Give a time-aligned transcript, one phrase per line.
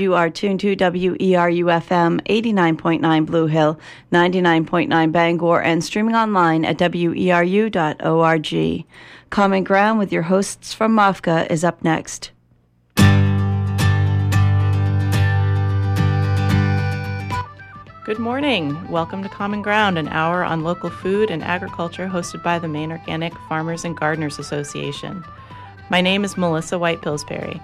[0.00, 3.80] You are tuned to WERU FM 89.9 Blue Hill,
[4.12, 7.74] 99.9 Bangor, and streaming online at weru.org.
[9.30, 12.30] Common Ground with your hosts from MOFGA is up next.
[18.04, 18.88] Good morning.
[18.88, 22.92] Welcome to Common Ground, an hour on local food and agriculture hosted by the Maine
[22.92, 25.24] Organic Farmers and Gardeners Association.
[25.90, 27.60] My name is Melissa White Pillsbury.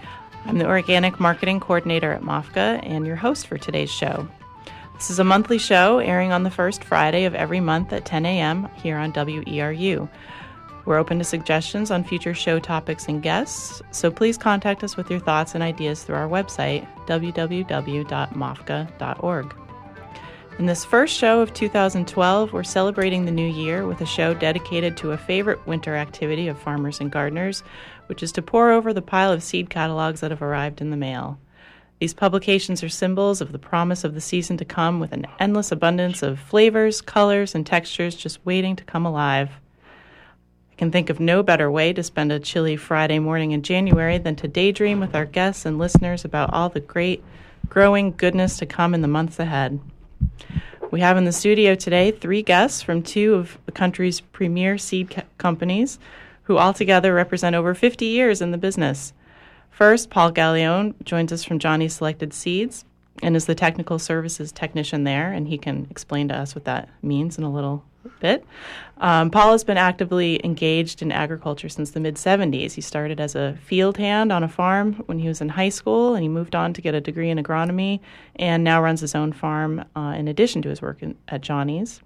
[0.46, 4.28] I'm the Organic Marketing Coordinator at MOFGA and your host for today's show.
[4.94, 8.26] This is a monthly show airing on the first Friday of every month at 10
[8.26, 8.68] a.m.
[8.74, 10.06] here on WERU.
[10.84, 15.10] We're open to suggestions on future show topics and guests, so please contact us with
[15.10, 18.04] your thoughts and ideas through our website, www.mofga.org.
[20.56, 24.96] In this first show of 2012, we're celebrating the new year with a show dedicated
[24.98, 27.64] to a favorite winter activity of farmers and gardeners,
[28.06, 30.96] which is to pore over the pile of seed catalogs that have arrived in the
[30.96, 31.38] mail.
[32.00, 35.72] These publications are symbols of the promise of the season to come with an endless
[35.72, 39.50] abundance of flavors, colors, and textures just waiting to come alive.
[40.72, 44.18] I can think of no better way to spend a chilly Friday morning in January
[44.18, 47.22] than to daydream with our guests and listeners about all the great,
[47.68, 49.78] growing goodness to come in the months ahead.
[50.90, 55.24] We have in the studio today three guests from two of the country's premier seed
[55.38, 55.98] companies
[56.44, 59.12] who altogether represent over 50 years in the business.
[59.70, 62.84] First, Paul Gallione joins us from Johnny's Selected Seeds
[63.22, 66.88] and is the technical services technician there, and he can explain to us what that
[67.02, 67.84] means in a little
[68.20, 68.44] bit.
[68.98, 72.72] Um, Paul has been actively engaged in agriculture since the mid 70s.
[72.72, 76.14] He started as a field hand on a farm when he was in high school,
[76.14, 78.00] and he moved on to get a degree in agronomy
[78.36, 82.00] and now runs his own farm uh, in addition to his work in, at Johnny's.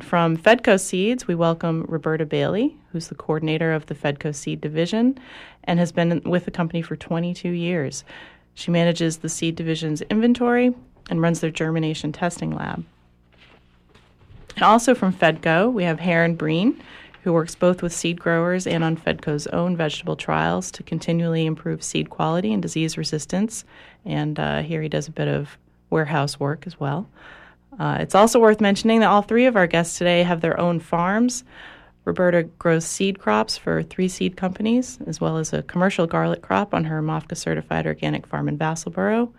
[0.00, 5.18] From Fedco Seeds, we welcome Roberta Bailey, who's the coordinator of the Fedco Seed Division
[5.64, 8.04] and has been with the company for 22 years.
[8.54, 10.72] She manages the seed division's inventory
[11.10, 12.84] and runs their germination testing lab.
[14.54, 16.80] And also from Fedco, we have Heron Breen,
[17.22, 21.82] who works both with seed growers and on Fedco's own vegetable trials to continually improve
[21.82, 23.64] seed quality and disease resistance.
[24.04, 25.58] And uh, here he does a bit of
[25.90, 27.08] warehouse work as well.
[27.78, 30.80] Uh, it's also worth mentioning that all three of our guests today have their own
[30.80, 31.44] farms.
[32.04, 36.72] Roberta grows seed crops for three seed companies, as well as a commercial garlic crop
[36.72, 39.30] on her MOFGA certified organic farm in Vassalboro.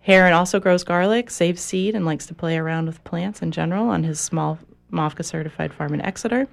[0.00, 3.88] Heron also grows garlic, saves seed, and likes to play around with plants in general
[3.88, 4.58] on his small
[4.92, 6.48] MOFGA certified farm in Exeter.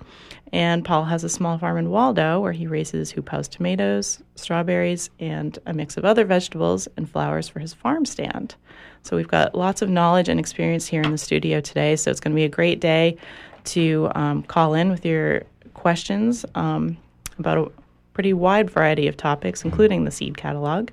[0.53, 5.09] And Paul has a small farm in Waldo where he raises hoop house tomatoes, strawberries,
[5.19, 8.56] and a mix of other vegetables and flowers for his farm stand.
[9.04, 11.96] So we've got lots of knowledge and experience here in the studio today.
[11.96, 13.18] So it's going to be a great day
[13.66, 15.44] to um, call in with your
[15.74, 16.98] questions um,
[17.38, 17.72] about a
[18.14, 20.90] pretty wide variety of topics, including the seed catalog.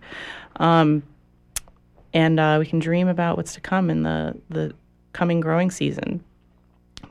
[0.57, 1.03] Um,
[2.15, 4.75] and uh, we can dream about what's to come in the, the
[5.13, 6.23] coming growing season.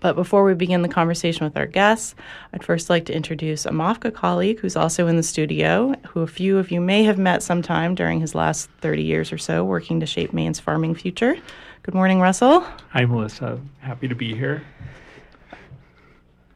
[0.05, 2.13] But before we begin the conversation with our guests,
[2.53, 6.27] I'd first like to introduce a MOFGA colleague who's also in the studio, who a
[6.27, 9.99] few of you may have met sometime during his last 30 years or so working
[10.01, 11.35] to shape Maine's farming future.
[11.81, 12.59] Good morning, Russell.
[12.91, 13.59] Hi, Melissa.
[13.79, 14.61] Happy to be here.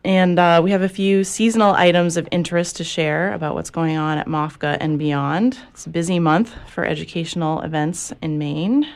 [0.03, 3.97] And uh, we have a few seasonal items of interest to share about what's going
[3.97, 5.57] on at MOFGA and beyond.
[5.71, 8.87] It's a busy month for educational events in Maine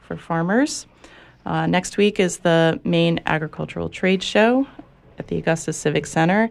[0.00, 0.86] for farmers.
[1.46, 4.66] Uh, next week is the Maine Agricultural Trade Show
[5.16, 6.50] at the Augusta Civic Center.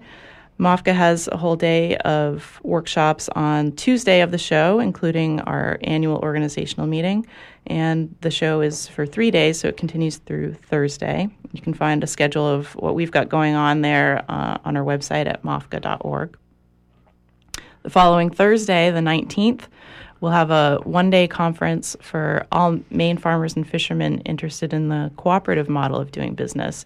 [0.57, 6.15] MOFGA has a whole day of workshops on Tuesday of the show, including our annual
[6.19, 7.27] organizational meeting.
[7.67, 11.27] And the show is for three days, so it continues through Thursday.
[11.51, 14.83] You can find a schedule of what we've got going on there uh, on our
[14.85, 16.37] website at mofga.org.
[17.83, 19.63] The following Thursday, the 19th,
[20.25, 25.11] we'll have a one day conference for all Maine farmers and fishermen interested in the
[25.17, 26.83] cooperative model of doing business.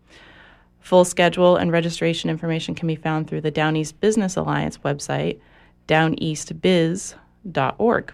[0.82, 5.40] Full schedule and registration information can be found through the Downeast Business Alliance website,
[5.88, 8.14] downeastbiz.org.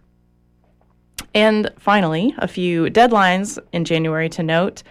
[1.33, 4.83] And finally, a few deadlines in January to note.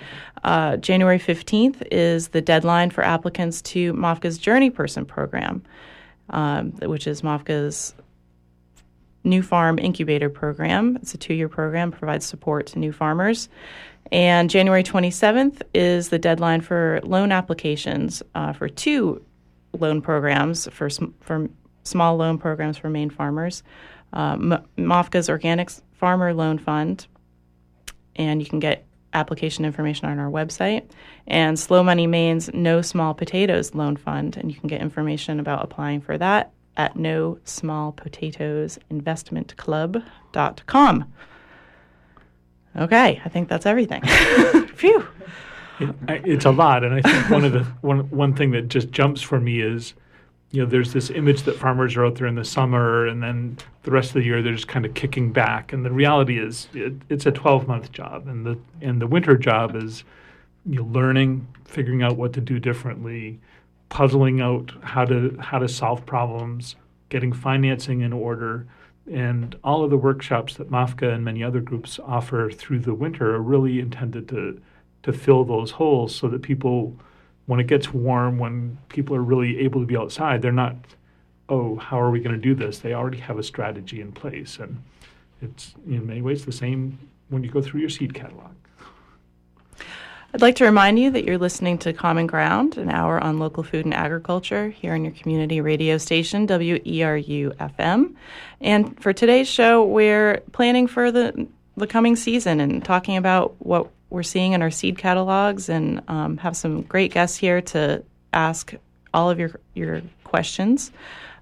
[0.45, 5.63] Uh, January 15th is the deadline for applicants to MOFGA's Journey Person program,
[6.31, 7.95] um, which is MOFGA's
[9.25, 10.97] New Farm Incubator Program.
[10.97, 13.49] It's a two year program, provides support to new farmers.
[14.13, 19.23] And January 27th is the deadline for loan applications uh, for two
[19.79, 20.89] loan programs for,
[21.21, 21.49] for
[21.85, 23.63] small loan programs for Maine farmers.
[24.13, 27.07] Uh, M- MOFGA's Organic Farmer Loan Fund,
[28.17, 30.89] and you can get application information on our website,
[31.27, 35.65] and Slow Money Maine's No Small Potatoes Loan Fund, and you can get information about
[35.65, 41.13] applying for that at no small potatoes investment club.com.
[42.77, 44.03] Okay, I think that's everything.
[44.75, 45.07] Phew.
[45.81, 48.91] It, it's a lot, and I think one of the one one thing that just
[48.91, 49.95] jumps for me is,
[50.53, 53.57] you know, there's this image that farmers are out there in the summer, and then
[53.85, 55.73] the rest of the year they're just kind of kicking back.
[55.73, 59.37] And the reality is, it, it's a 12 month job, and the and the winter
[59.37, 60.05] job is,
[60.67, 63.39] you know, learning, figuring out what to do differently,
[63.91, 66.75] puzzling out how to how to solve problems,
[67.11, 68.67] getting financing in order,
[69.11, 73.35] and all of the workshops that MOFGA and many other groups offer through the winter
[73.35, 74.61] are really intended to
[75.03, 76.97] to fill those holes so that people,
[77.51, 80.77] when it gets warm, when people are really able to be outside, they're not,
[81.49, 82.79] oh, how are we going to do this?
[82.79, 84.81] They already have a strategy in place, and
[85.43, 86.97] it's in many ways the same
[87.29, 88.53] when you go through your seed catalog.
[90.33, 93.65] I'd like to remind you that you're listening to Common Ground, an hour on local
[93.65, 98.15] food and agriculture here on your community radio station, WERU FM.
[98.61, 103.91] And for today's show, we're planning for the, the coming season and talking about what
[104.11, 108.75] we're seeing in our seed catalogs and um, have some great guests here to ask
[109.15, 110.93] all of your, your questions.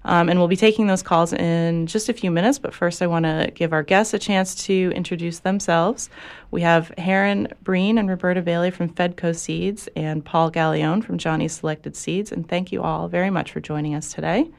[0.05, 3.07] Um, and we'll be taking those calls in just a few minutes, but first I
[3.07, 6.09] want to give our guests a chance to introduce themselves.
[6.51, 11.53] We have Heron Breen and Roberta Bailey from Fedco Seeds and Paul Gallione from Johnny's
[11.53, 12.31] Selected Seeds.
[12.31, 14.49] And thank you all very much for joining us today.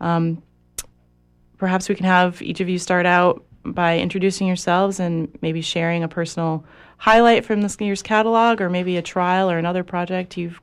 [0.00, 0.42] Um,
[1.58, 6.02] perhaps we can have each of you start out by introducing yourselves and maybe sharing
[6.02, 6.64] a personal
[7.04, 10.58] highlight from this year's catalog or maybe a trial or another project you've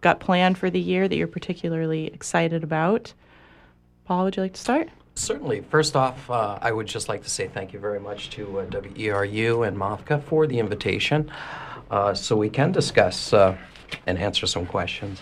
[0.00, 3.12] got planned for the year that you're particularly excited about.
[4.04, 4.88] Paul, would you like to start?
[5.16, 5.62] Certainly.
[5.62, 8.66] First off, uh, I would just like to say thank you very much to uh,
[8.66, 11.28] WERU and MOFGA for the invitation
[11.90, 13.58] uh, so we can discuss uh,
[14.06, 15.20] and answer some questions.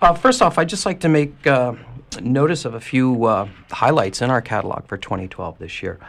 [0.00, 1.74] Uh, first off, I'd just like to make uh,
[2.22, 3.26] notice of a few
[3.70, 6.00] highlights in our catalog for 2012 this year.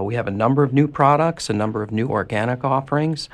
[0.00, 3.28] We have a number of new products, a number of new organic offerings.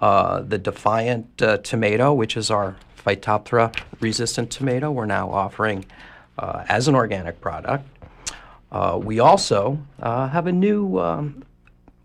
[0.00, 5.84] the Defiant tomato, which is our Phytophthora resistant tomato, we're now offering
[6.38, 7.86] uh, as an organic product.
[8.70, 11.44] Uh, we also uh, have a new um,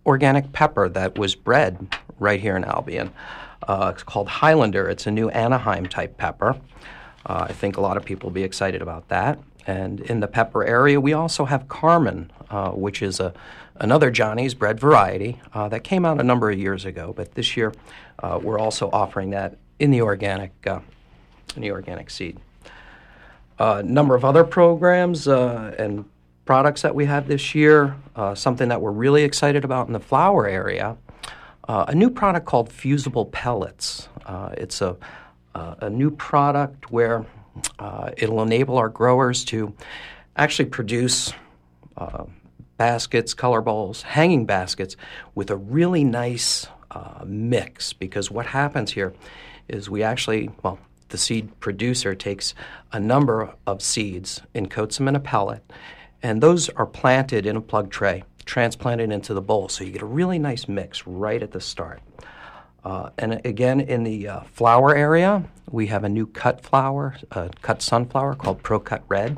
[0.05, 3.11] organic pepper that was bred right here in Albion.
[3.67, 4.89] Uh, it's called Highlander.
[4.89, 6.57] It's a new Anaheim type pepper.
[7.25, 9.39] Uh, I think a lot of people will be excited about that.
[9.65, 13.33] And in the pepper area, we also have Carmen, uh, which is a,
[13.79, 17.13] another Johnny's bred variety that came out a number of years ago.
[17.15, 17.73] But this year,
[18.41, 22.37] we're also offering that in the organic, in the organic seed.
[23.59, 26.05] A number of other programs uh, and
[26.45, 27.95] products that we have this year.
[28.15, 30.95] Uh, something that we're really excited about in the flower area.
[31.67, 34.09] Uh, a new product called Fusible Pellets.
[34.25, 34.95] Uh, it's a,
[35.55, 37.25] a new product where
[37.79, 39.73] uh, it'll enable our growers to
[40.35, 41.33] actually produce
[41.97, 42.25] uh,
[42.77, 44.95] baskets, color bowls, hanging baskets
[45.35, 46.67] with a really nice
[47.25, 47.93] mix.
[47.93, 49.13] Because what happens here
[49.67, 50.79] is we actually, well,
[51.09, 52.53] the seed producer takes
[52.91, 55.63] a number of seeds and coats them in a pellet,
[56.23, 59.69] and those are planted in a plug tray, transplanted into the bowl.
[59.69, 62.01] So you get a really nice mix right at the start.
[62.83, 67.49] Uh, and again, in the uh, flower area, we have a new cut flower, uh,
[67.61, 69.37] cut sunflower called ProCut Red.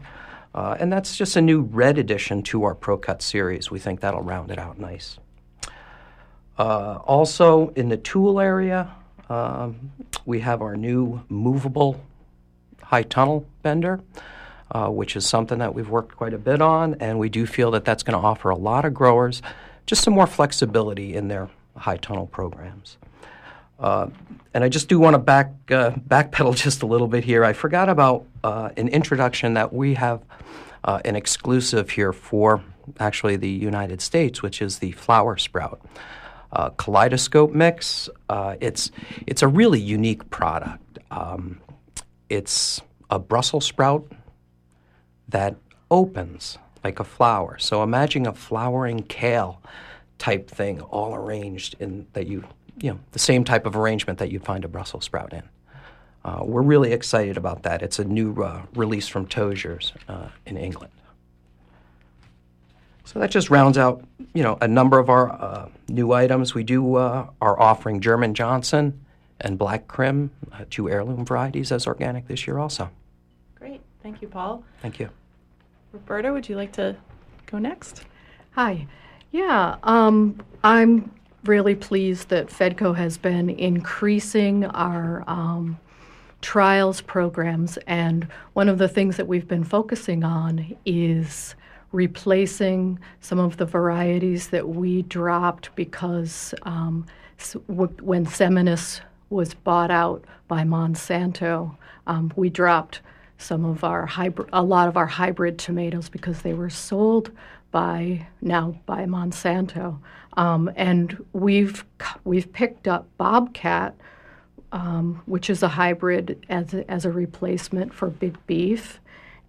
[0.59, 3.71] Uh, and that's just a new red addition to our ProCut series.
[3.71, 5.17] We think that'll round it out nice.
[6.57, 8.93] Uh, also, in the tool area,
[9.29, 9.93] um,
[10.25, 12.03] we have our new movable
[12.83, 14.01] high tunnel bender,
[14.71, 17.71] uh, which is something that we've worked quite a bit on, and we do feel
[17.71, 19.41] that that's going to offer a lot of growers
[19.85, 22.97] just some more flexibility in their high tunnel programs.
[23.79, 24.07] Uh,
[24.53, 27.45] and I just do want to back uh, backpedal just a little bit here.
[27.45, 30.21] I forgot about uh, an introduction that we have
[30.83, 32.63] uh, an exclusive here for
[32.99, 35.81] actually the United States, which is the flower sprout
[36.51, 38.09] uh, kaleidoscope mix.
[38.29, 38.91] It's
[39.27, 40.99] it's a really unique product.
[41.11, 41.61] Um,
[42.29, 44.11] it's a Brussels sprout
[45.27, 45.55] that
[45.91, 47.57] opens like a flower.
[47.59, 49.61] So imagine a flowering kale
[50.17, 52.43] type thing, all arranged in that you
[52.81, 55.43] you know the same type of arrangement that you'd find a Brussels sprout in.
[56.23, 57.81] Uh, we're really excited about that.
[57.81, 60.91] It's a new uh, release from Tozer's uh, in England.
[63.05, 66.53] So that just rounds out, you know, a number of our uh, new items.
[66.53, 69.03] We do uh, are offering German Johnson
[69.41, 72.91] and Black Krim, uh, two heirloom varieties, as organic this year also.
[73.55, 73.81] Great.
[74.03, 74.63] Thank you, Paul.
[74.81, 75.09] Thank you.
[75.91, 76.95] Roberta, would you like to
[77.47, 78.03] go next?
[78.51, 78.85] Hi.
[79.31, 81.11] Yeah, um, I'm
[81.45, 85.79] really pleased that Fedco has been increasing our um,
[86.41, 91.55] trials programs, and one of the things that we've been focusing on is
[91.91, 97.05] replacing some of the varieties that we dropped because um,
[97.97, 101.75] when Seminis was bought out by Monsanto,
[102.07, 103.01] um, we dropped
[103.37, 107.31] some of our hybrid, a lot of our hybrid tomatoes because they were sold
[107.71, 109.99] by now by Monsanto,
[110.33, 111.83] um, and we've
[112.23, 113.95] we've picked up Bobcat,
[114.71, 118.99] um, which is a hybrid as a, as a replacement for big beef,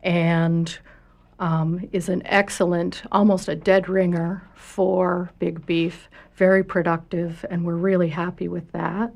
[0.03, 0.79] and
[1.39, 6.09] um, is an excellent, almost a dead ringer for big beef.
[6.35, 9.13] Very productive, and we're really happy with that.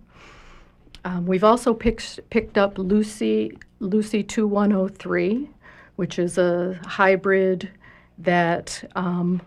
[1.04, 5.50] Um, we've also picked picked up Lucy Lucy 2103,
[5.97, 7.71] which is a hybrid
[8.18, 9.42] that um,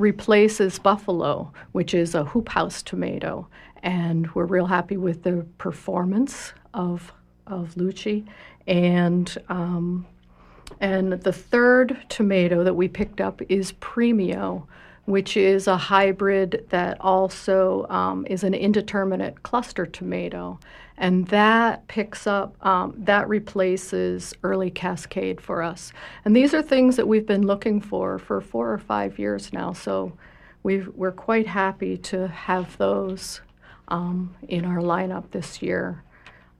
[0.00, 3.46] replaces Buffalo, which is a hoop house tomato.
[3.82, 7.12] And we're real happy with the performance of,
[7.46, 8.24] of Lucy.
[8.66, 10.06] And, um,
[10.80, 14.66] and the third tomato that we picked up is Premio,
[15.10, 20.58] which is a hybrid that also um, is an indeterminate cluster tomato.
[20.96, 25.92] And that picks up um, that replaces early cascade for us.
[26.24, 29.72] And these are things that we've been looking for for four or five years now.
[29.72, 30.12] So
[30.62, 33.40] we are quite happy to have those
[33.88, 36.04] um, in our lineup this year.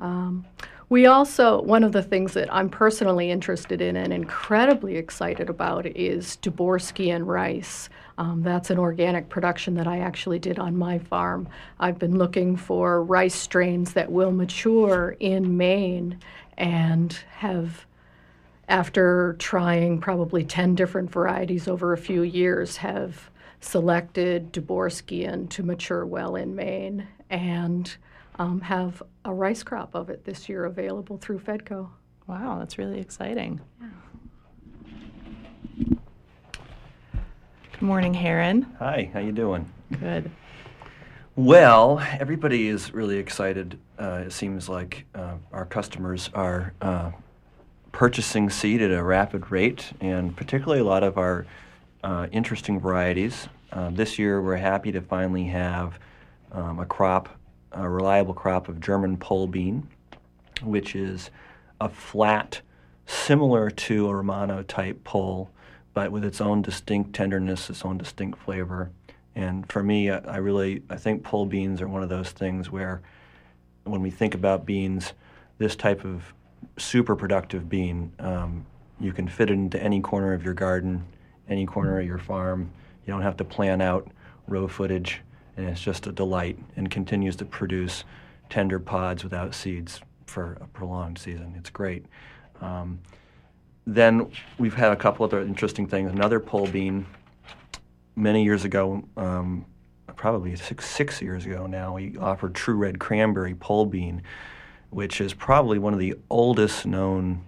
[0.00, 0.47] Um,
[0.88, 5.87] we also, one of the things that I'm personally interested in and incredibly excited about
[5.87, 7.88] is Dubovsky rice.
[8.21, 11.49] Um, that's an organic production that I actually did on my farm.
[11.79, 16.19] I've been looking for rice strains that will mature in Maine
[16.59, 17.87] and have,
[18.69, 23.31] after trying probably 10 different varieties over a few years, have
[23.62, 27.09] selected Duborskian to mature well in Maine.
[27.31, 27.91] And
[28.39, 31.89] um, have a rice crop of it this year available through Fedco.
[32.27, 33.62] Wow, that's really exciting.
[33.81, 33.89] Yeah.
[37.81, 38.67] Good morning, Heron.
[38.79, 39.67] Hi, how you doing?
[39.99, 40.31] Good.
[41.35, 43.79] Well, everybody is really excited.
[43.99, 47.13] Uh, it seems like uh, our customers are uh,
[47.91, 51.47] purchasing seed at a rapid rate, and particularly a lot of our
[52.05, 53.49] uh, interesting varieties.
[53.73, 55.99] Uh, this year, we're happy to finally have
[56.53, 57.31] um, a crop
[57.73, 59.89] a reliable crop of German pole bean,
[60.63, 61.31] which is
[61.81, 62.61] a flat,
[63.07, 65.51] similar to a Romano type pole,
[65.94, 68.90] but with its own distinct tenderness, its own distinct flavor.
[69.35, 72.70] And for me, I, I really I think pole beans are one of those things
[72.70, 73.02] where,
[73.85, 75.14] when we think about beans,
[75.59, 76.35] this type of
[76.76, 78.66] super productive bean, um,
[79.00, 81.04] you can fit it into any corner of your garden,
[81.49, 82.70] any corner of your farm.
[83.06, 84.09] You don't have to plan out
[84.47, 85.23] row footage
[85.56, 88.04] and it's just a delight and continues to produce
[88.49, 91.54] tender pods without seeds for a prolonged season.
[91.56, 92.06] It's great.
[92.61, 93.00] Um,
[93.94, 96.12] then we've had a couple other interesting things.
[96.12, 97.06] Another pole bean,
[98.16, 99.64] many years ago, um,
[100.16, 104.23] probably six, six years ago now, we offered True Red Cranberry pole bean,
[104.90, 107.44] which is probably one of the oldest known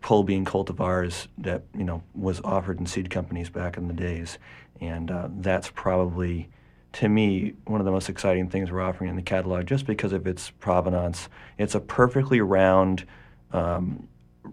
[0.00, 4.38] pole bean cultivars that you know was offered in seed companies back in the days,
[4.80, 6.48] and uh, that's probably
[6.96, 10.14] to me, one of the most exciting things we're offering in the catalog just because
[10.14, 11.28] of its provenance.
[11.58, 13.04] It's a perfectly round,
[13.52, 14.08] um,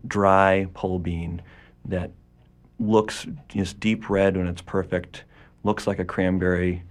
[0.07, 1.41] dry pole bean
[1.85, 2.11] that
[2.79, 5.23] looks just deep red when it's perfect,
[5.63, 6.83] looks like a cranberry,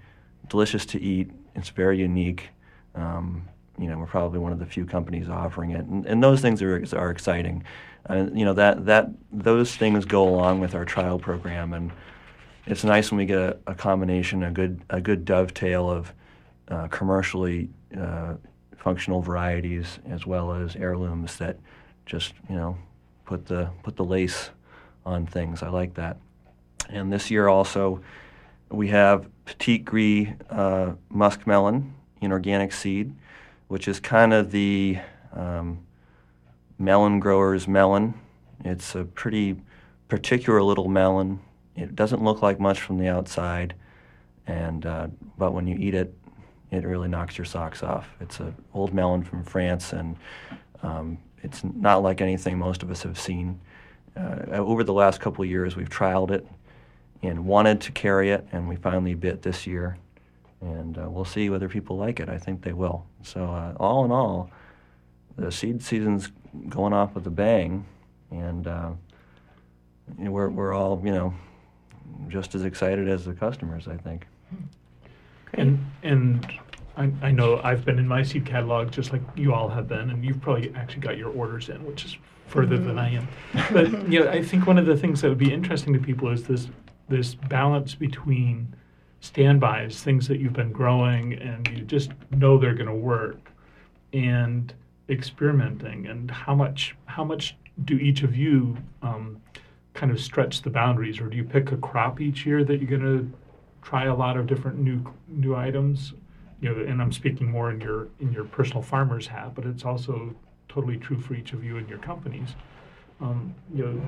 [0.49, 1.30] delicious to eat.
[1.54, 2.49] It's very unique.
[2.94, 6.40] Um, you know, we're probably one of the few companies offering it, and, and those
[6.40, 7.64] things are are exciting.
[8.09, 11.90] Uh, you know that that those things go along with our trial program, and
[12.66, 16.12] it's nice when we get a, a combination, a good a good dovetail of
[16.68, 18.35] uh, commercially uh,
[18.76, 21.59] functional varieties as well as heirlooms that
[22.04, 22.76] just you know
[23.33, 24.51] put the put the lace
[25.05, 25.62] on things.
[25.62, 26.19] I like that.
[26.89, 28.01] And this year also
[28.71, 33.15] we have Petite Gris uh, muskmelon in organic seed,
[33.69, 34.99] which is kind of the
[35.33, 35.85] um,
[36.79, 38.15] melon grower's melon.
[38.65, 39.57] It's a pretty
[40.09, 41.41] particular little melon
[41.77, 43.75] it doesn't look like much from the outside,
[44.47, 45.07] and uh,
[45.39, 46.15] but when you eat it,
[46.71, 48.09] it really knocks your socks off.
[48.21, 50.17] It's an old melon from France, and
[50.83, 53.61] um, it's not like anything most of us have seen.
[54.16, 56.46] Uh, over the last couple of years, we've trialed it,
[57.22, 59.96] and wanted to carry it, and we finally bit this year.
[60.61, 62.28] And uh, we'll see whether people like it.
[62.28, 63.04] I think they will.
[63.22, 64.50] So, uh, all in all,
[65.37, 66.30] the seed season's
[66.68, 67.84] going off with a bang,
[68.30, 68.90] and uh,
[70.18, 71.34] we're, we're all, you know,
[72.28, 74.26] just as excited as the customers, I think.
[75.54, 76.46] And, and
[76.96, 80.11] I, I know I've been in my seed catalog just like you all have been,
[80.11, 83.28] and you've probably actually got your orders in, which is further than I am.
[83.72, 86.28] But you know, I think one of the things that would be interesting to people
[86.28, 86.68] is this
[87.08, 88.75] this balance between
[89.20, 93.50] standbys, things that you've been growing and you just know they're going to work,
[94.12, 94.75] and
[95.08, 99.40] experimenting, and how much how much do each of you um,
[99.94, 102.99] kind of stretch the boundaries, or do you pick a crop each year that you're
[102.99, 103.32] going to
[103.82, 106.12] try a lot of different new new items?
[106.62, 109.85] You know, and I'm speaking more in your in your personal farmer's hat, but it's
[109.85, 110.35] also
[110.69, 112.50] totally true for each of you and your companies.
[113.21, 114.00] Um, you know,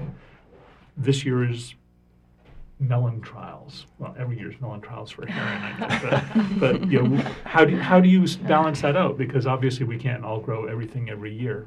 [0.96, 1.74] this year is
[2.78, 3.86] melon trials.
[3.98, 6.20] Well, every year's melon trials for Heron, I know.
[6.58, 9.18] But, but you know, how do how do you balance that out?
[9.18, 11.66] Because obviously we can't all grow everything every year.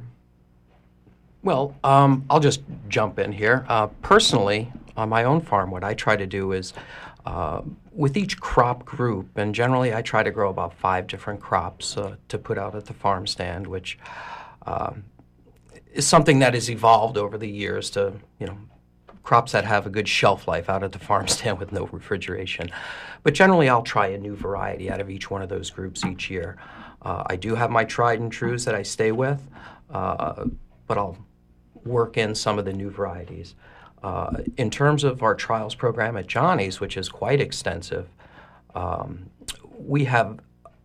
[1.43, 3.65] Well, um, I'll just jump in here.
[3.69, 6.73] Uh, personally, on my own farm, what I try to do is
[7.27, 11.97] uh, with each crop group, and generally I try to grow about five different crops
[11.97, 13.99] uh, to put out at the farm stand, which
[14.65, 15.03] um
[15.93, 18.57] is something that has evolved over the years to, you know,
[19.23, 22.69] crops that have a good shelf life out at the farm stand with no refrigeration.
[23.23, 26.29] But generally, I'll try a new variety out of each one of those groups each
[26.29, 26.57] year.
[27.01, 29.41] Uh, I do have my tried and trues that I stay with,
[29.89, 30.45] uh,
[30.87, 31.17] but I'll
[31.83, 33.55] work in some of the new varieties.
[34.03, 38.07] Uh, in terms of our trials program at Johnny's, which is quite extensive,
[38.75, 39.29] um,
[39.77, 40.39] we have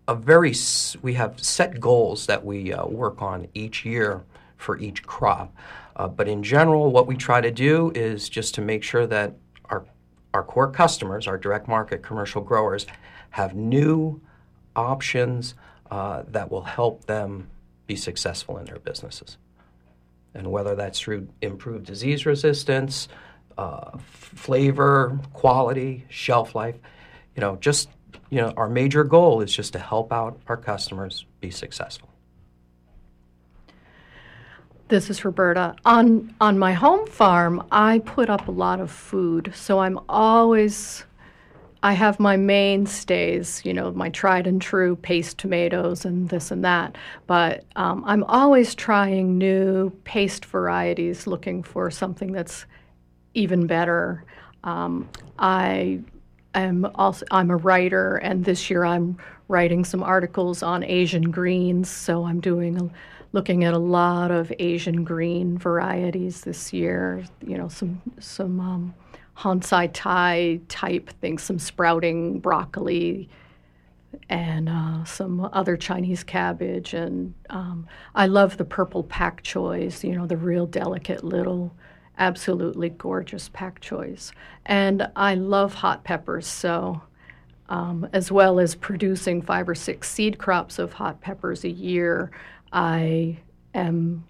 [0.08, 0.54] a very
[1.02, 4.22] we have set goals that we uh, work on each year
[4.56, 5.54] for each crop.
[5.94, 9.34] Uh, but in general, what we try to do is just to make sure that
[9.66, 9.84] our
[10.34, 12.86] our core customers, our direct market commercial growers,
[13.30, 14.20] have new
[14.74, 15.54] options
[15.90, 17.48] uh, that will help them
[17.86, 19.36] be successful in their businesses.
[20.34, 23.08] And whether that's through improved disease resistance,
[23.58, 26.76] uh, flavor, quality, shelf life,
[27.36, 27.88] you know, just
[28.30, 32.08] you know, our major goal is just to help out our customers be successful.
[34.88, 35.76] This is Roberta.
[35.84, 41.04] On on my home farm, I put up a lot of food, so I'm always
[41.84, 46.64] I have my mainstays, you know, my tried and true paste tomatoes and this and
[46.64, 46.96] that.
[47.26, 52.66] But um, I'm always trying new paste varieties, looking for something that's
[53.34, 54.24] even better.
[54.62, 55.08] Um,
[55.40, 56.00] I
[56.54, 59.16] am also I'm a writer, and this year I'm
[59.48, 61.90] writing some articles on Asian greens.
[61.90, 62.90] So I'm doing a,
[63.32, 67.24] looking at a lot of Asian green varieties this year.
[67.44, 68.94] You know, some some um,
[69.42, 73.28] Hon Tsai Tai type things, some sprouting broccoli,
[74.28, 76.94] and uh, some other Chinese cabbage.
[76.94, 81.74] And um, I love the purple pak choys, you know, the real delicate little,
[82.18, 84.32] absolutely gorgeous pak choys.
[84.64, 87.02] And I love hot peppers, so
[87.68, 92.30] um, as well as producing five or six seed crops of hot peppers a year,
[92.72, 93.38] I
[93.74, 94.24] am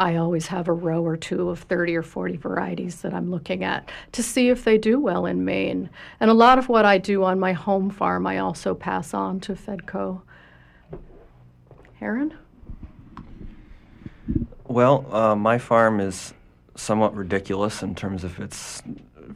[0.00, 3.62] I always have a row or two of 30 or 40 varieties that I'm looking
[3.62, 5.90] at to see if they do well in Maine.
[6.20, 9.40] And a lot of what I do on my home farm, I also pass on
[9.40, 10.22] to Fedco.
[11.96, 12.32] Heron?
[14.66, 16.32] Well, uh, my farm is
[16.76, 18.82] somewhat ridiculous in terms of its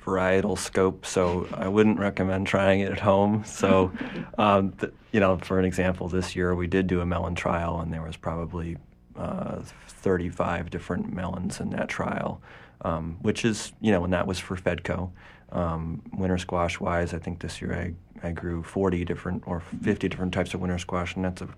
[0.07, 3.45] varietal scope, so I wouldn't recommend trying it at home.
[3.45, 3.93] So,
[4.39, 7.81] um, th- you know, for an example, this year we did do a melon trial,
[7.81, 8.79] and there was probably
[9.15, 9.61] uh,
[10.05, 12.43] 35 different melons in that trial,
[12.83, 15.11] um, which is, you know, and that was for Fedco.
[15.51, 20.09] Um, winter squash wise, I think this year I, I grew 40 different or 50
[20.11, 21.49] different types of winter squash, and that's a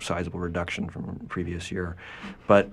[0.00, 1.96] sizable reduction from previous year.
[2.46, 2.70] But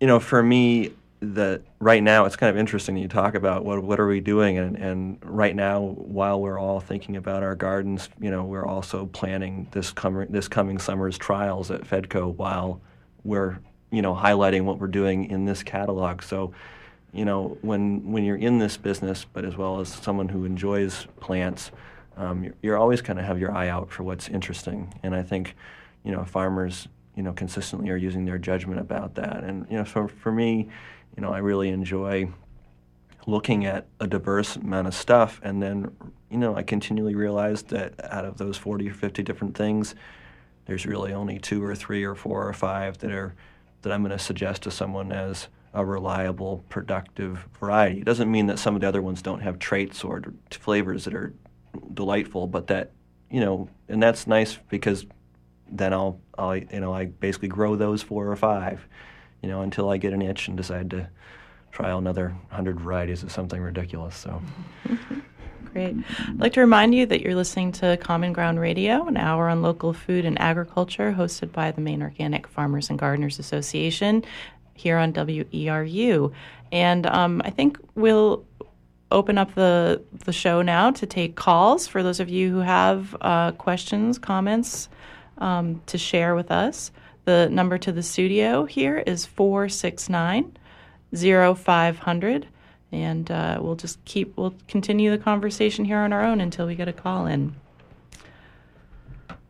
[0.00, 3.64] you know, for me, the right now it's kind of interesting that you talk about
[3.64, 7.56] what what are we doing, and and right now while we're all thinking about our
[7.56, 12.80] gardens, you know, we're also planning this coming this coming summer's trials at Fedco while
[13.24, 13.58] we're
[13.92, 16.22] you know highlighting what we're doing in this catalog.
[16.22, 16.52] So,
[17.12, 21.06] you know, when when you're in this business, but as well as someone who enjoys
[21.20, 21.70] plants,
[22.16, 25.22] um, you're, you're always kind of have your eye out for what's interesting, and I
[25.22, 25.54] think
[26.04, 29.84] you know farmers you know consistently are using their judgment about that and you know
[29.84, 30.68] so for me
[31.16, 32.28] you know i really enjoy
[33.26, 35.94] looking at a diverse amount of stuff and then
[36.30, 39.94] you know i continually realize that out of those 40 or 50 different things
[40.66, 43.34] there's really only two or three or four or five that are
[43.82, 48.00] that i'm going to suggest to someone as a reliable, productive variety.
[48.00, 51.14] It doesn't mean that some of the other ones don't have traits or flavors that
[51.14, 51.32] are
[51.94, 52.92] delightful, but that
[53.30, 55.06] you know, and that's nice because
[55.70, 58.86] then I'll, I'll you know I basically grow those four or five,
[59.42, 61.08] you know, until I get an itch and decide to
[61.70, 64.16] try another hundred varieties of something ridiculous.
[64.16, 64.42] So.
[65.72, 65.96] Great.
[66.18, 69.62] I'd like to remind you that you're listening to Common Ground Radio, an hour on
[69.62, 74.22] local food and agriculture, hosted by the Maine Organic Farmers and Gardeners Association
[74.74, 76.32] here on WERU.
[76.72, 78.44] And um, I think we'll
[79.10, 83.16] open up the, the show now to take calls for those of you who have
[83.22, 84.90] uh, questions, comments
[85.38, 86.90] um, to share with us.
[87.24, 90.58] The number to the studio here is 469
[91.14, 92.48] 0500
[92.92, 96.74] and uh, we'll just keep we'll continue the conversation here on our own until we
[96.74, 97.56] get a call in.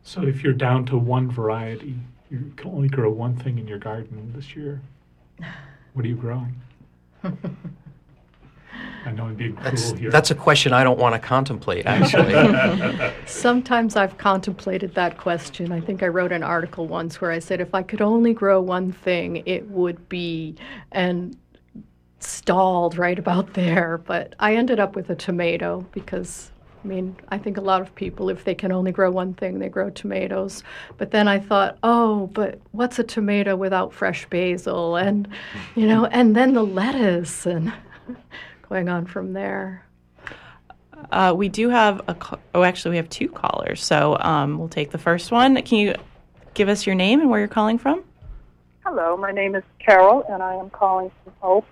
[0.01, 1.95] So if you're down to one variety,
[2.29, 4.81] you can only grow one thing in your garden this year.
[5.93, 6.55] What are you growing?
[9.05, 10.09] I know I'm being cruel That's, here.
[10.09, 12.33] that's a question I don't want to contemplate, actually.
[13.25, 15.71] Sometimes I've contemplated that question.
[15.71, 18.61] I think I wrote an article once where I said if I could only grow
[18.61, 20.55] one thing, it would be,
[20.91, 21.37] and
[22.25, 23.97] stalled right about there.
[23.97, 26.51] But I ended up with a tomato because,
[26.83, 29.59] I mean, I think a lot of people, if they can only grow one thing,
[29.59, 30.63] they grow tomatoes.
[30.97, 34.95] But then I thought, oh, but what's a tomato without fresh basil?
[34.95, 35.27] And,
[35.75, 37.73] you know, and then the lettuce and
[38.69, 39.85] going on from there.
[41.11, 42.15] Uh, we do have a
[42.55, 45.61] oh, actually, we have two callers, so um, we'll take the first one.
[45.61, 45.95] Can you
[46.53, 48.03] give us your name and where you're calling from?
[48.85, 51.65] Hello, my name is Carol, and I am calling from Hope.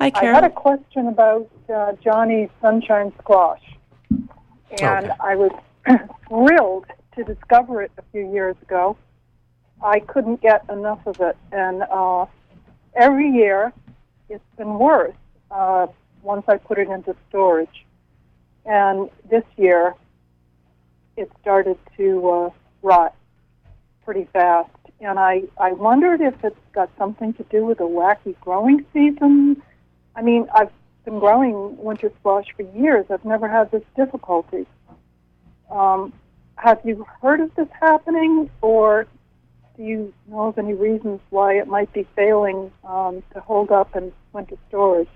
[0.00, 3.60] Hi, I had a question about uh, Johnny's Sunshine Squash,
[4.80, 5.10] and Okay.
[5.20, 5.50] I was
[6.28, 6.86] thrilled
[7.16, 8.96] to discover it a few years ago.
[9.82, 12.24] I couldn't get enough of it, and uh,
[12.94, 13.74] every year
[14.30, 15.12] it's been worse
[15.50, 15.88] uh,
[16.22, 17.84] once I put it into storage.
[18.64, 19.94] And this year
[21.18, 23.14] it started to uh, rot
[24.02, 24.70] pretty fast.
[25.02, 29.62] And I, I wondered if it's got something to do with a wacky growing season.
[30.16, 30.70] I mean, I've
[31.04, 33.06] been growing winter squash for years.
[33.10, 34.66] I've never had this difficulty.
[35.70, 36.12] Um,
[36.56, 39.06] have you heard of this happening, or
[39.76, 43.96] do you know of any reasons why it might be failing um, to hold up
[43.96, 45.08] in winter storage?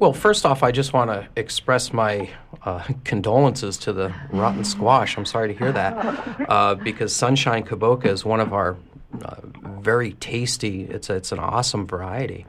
[0.00, 2.28] Well, first off, I just want to express my
[2.62, 5.16] uh, condolences to the rotten squash.
[5.16, 8.76] I'm sorry to hear that, uh, because Sunshine Kabocha is one of our
[9.22, 9.36] uh,
[9.80, 10.82] very tasty.
[10.82, 12.46] It's a, it's an awesome variety.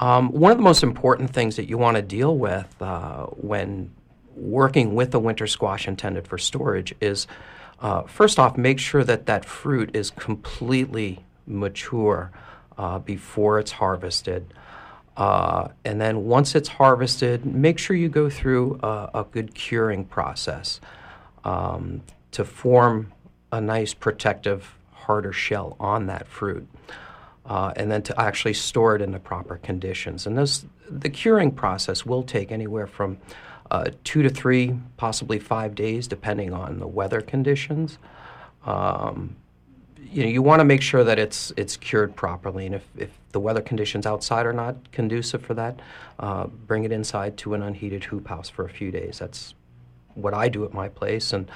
[0.00, 3.90] Um, one of the most important things that you want to deal with uh, when
[4.34, 7.26] working with a winter squash intended for storage is,
[7.80, 12.30] uh, first off, make sure that that fruit is completely mature
[12.76, 14.52] uh, before it's harvested.
[15.16, 20.04] Uh, and then once it's harvested, make sure you go through a, a good curing
[20.04, 20.78] process
[21.44, 23.12] um, to form
[23.50, 26.68] a nice protective, harder shell on that fruit.
[27.46, 30.26] Uh, and then to actually store it in the proper conditions.
[30.26, 33.18] And this, the curing process will take anywhere from
[33.70, 37.98] uh, two to three, possibly five days, depending on the weather conditions.
[38.64, 39.36] Um,
[40.10, 43.10] you know, you want to make sure that it's it's cured properly, and if, if
[43.32, 45.80] the weather conditions outside are not conducive for that,
[46.18, 49.18] uh, bring it inside to an unheated hoop house for a few days.
[49.18, 49.54] That's
[50.14, 51.50] what I do at my place, and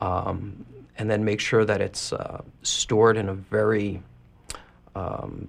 [0.00, 0.64] um,
[0.98, 4.02] and then make sure that it's uh, stored in a very
[4.94, 5.48] um,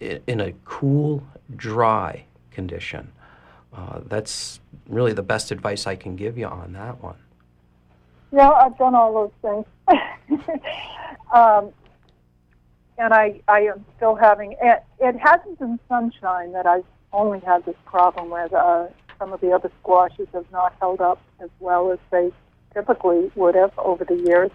[0.00, 3.10] in a cool, dry condition.
[3.74, 7.16] Uh, that's really the best advice I can give you on that one.
[8.32, 10.58] Yeah, I've done all those things.
[11.32, 11.72] um,
[12.98, 14.82] and I, I am still having it.
[14.98, 18.52] It hasn't been sunshine that I've only had this problem with.
[18.52, 18.86] Uh,
[19.18, 22.32] some of the other squashes have not held up as well as they
[22.74, 24.50] typically would have over the years.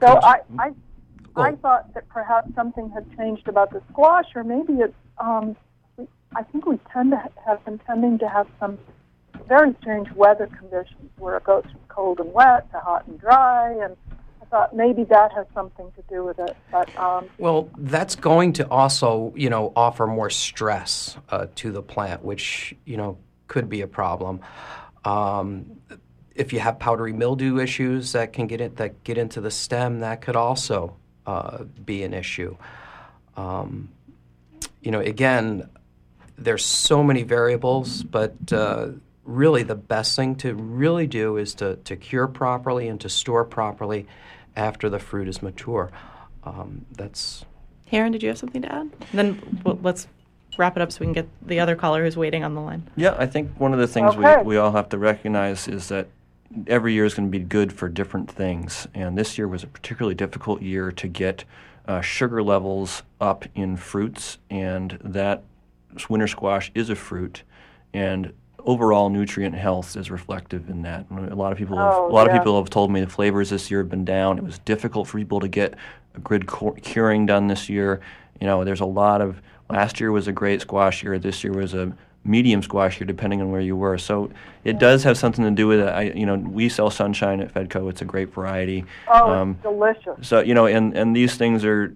[0.00, 0.72] So I, I,
[1.40, 4.94] I thought that perhaps something had changed about the squash, or maybe it's.
[5.18, 5.56] Um,
[6.34, 8.78] I think we tend to have been tending to have some
[9.48, 13.72] very strange weather conditions where it goes from cold and wet to hot and dry,
[13.72, 13.96] and
[14.40, 16.56] I thought maybe that has something to do with it.
[16.70, 21.82] But um, Well, that's going to also, you know, offer more stress uh, to the
[21.82, 24.40] plant, which you know could be a problem.
[25.04, 25.80] Um,
[26.34, 30.00] if you have powdery mildew issues that can get it that get into the stem,
[30.00, 32.56] that could also uh, be an issue.
[33.36, 33.88] Um,
[34.82, 35.68] you know, again,
[36.38, 38.88] there's so many variables, but uh,
[39.24, 43.44] really the best thing to really do is to, to cure properly and to store
[43.44, 44.06] properly
[44.56, 45.90] after the fruit is mature.
[46.44, 47.44] Um, that's
[47.86, 48.90] Heron, did you have something to add?
[49.12, 50.06] Then well, let's
[50.56, 52.88] wrap it up so we can get the other caller who's waiting on the line.
[52.96, 54.38] Yeah, I think one of the things Okay.
[54.38, 56.08] we, we all have to recognize is that
[56.66, 58.86] every year is going to be good for different things.
[58.94, 61.44] And this year was a particularly difficult year to get
[61.86, 65.42] uh, sugar levels up in fruits, and that
[66.08, 67.42] winter squash is a fruit.
[67.92, 68.32] And
[68.64, 71.06] overall nutrient health is reflective in that.
[71.10, 72.34] A lot of people have, Oh, a lot yeah.
[72.34, 74.38] of people have told me the flavors this year have been down.
[74.38, 75.74] It was difficult for people to get
[76.14, 76.48] a good
[76.82, 78.00] curing done this year.
[78.40, 81.18] You know, there's a lot of last year was a great squash year.
[81.18, 81.92] This year was a
[82.24, 83.96] medium squash here, depending on where you were.
[83.98, 84.30] So
[84.64, 85.88] it does have something to do with it.
[85.88, 87.88] I, you know, we sell sunshine at Fedco.
[87.88, 88.84] It's a great variety.
[89.08, 90.28] Oh, Um, it's delicious.
[90.28, 91.94] so you know, and and these things are,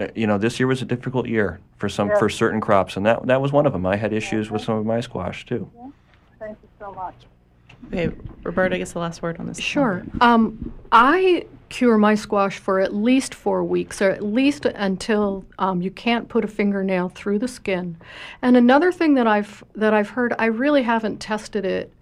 [0.00, 2.18] uh, you know, this year was a difficult year for some Yeah.
[2.18, 3.84] for certain crops, and that that was one of them.
[3.84, 5.68] I had issues with some of my squash too.
[6.38, 7.14] Thank you so much.
[7.88, 8.10] Okay,
[8.44, 9.58] Roberta gets the last word on this.
[9.60, 10.04] Sure.
[10.20, 15.82] Um, I cure my squash for at least four weeks, or at least until um,
[15.82, 17.96] you can't put a fingernail through the skin.
[18.42, 21.92] And another thing that I've that I've heard, I really haven't tested it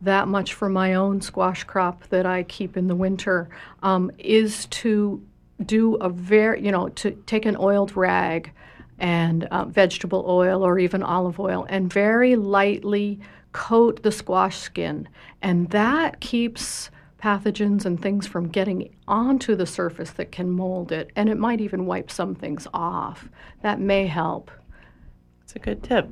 [0.00, 3.48] that much for my own squash crop that I keep in the winter,
[3.82, 5.20] um, is to
[5.64, 8.52] do a very, you know, to take an oiled rag
[9.00, 13.18] and uh, vegetable oil or even olive oil and very lightly
[13.52, 15.08] coat the squash skin.
[15.42, 16.90] And that keeps
[17.22, 21.10] pathogens and things from getting onto the surface that can mold it.
[21.16, 23.28] And it might even wipe some things off.
[23.62, 24.50] That may help.
[25.42, 26.08] It's a good tip.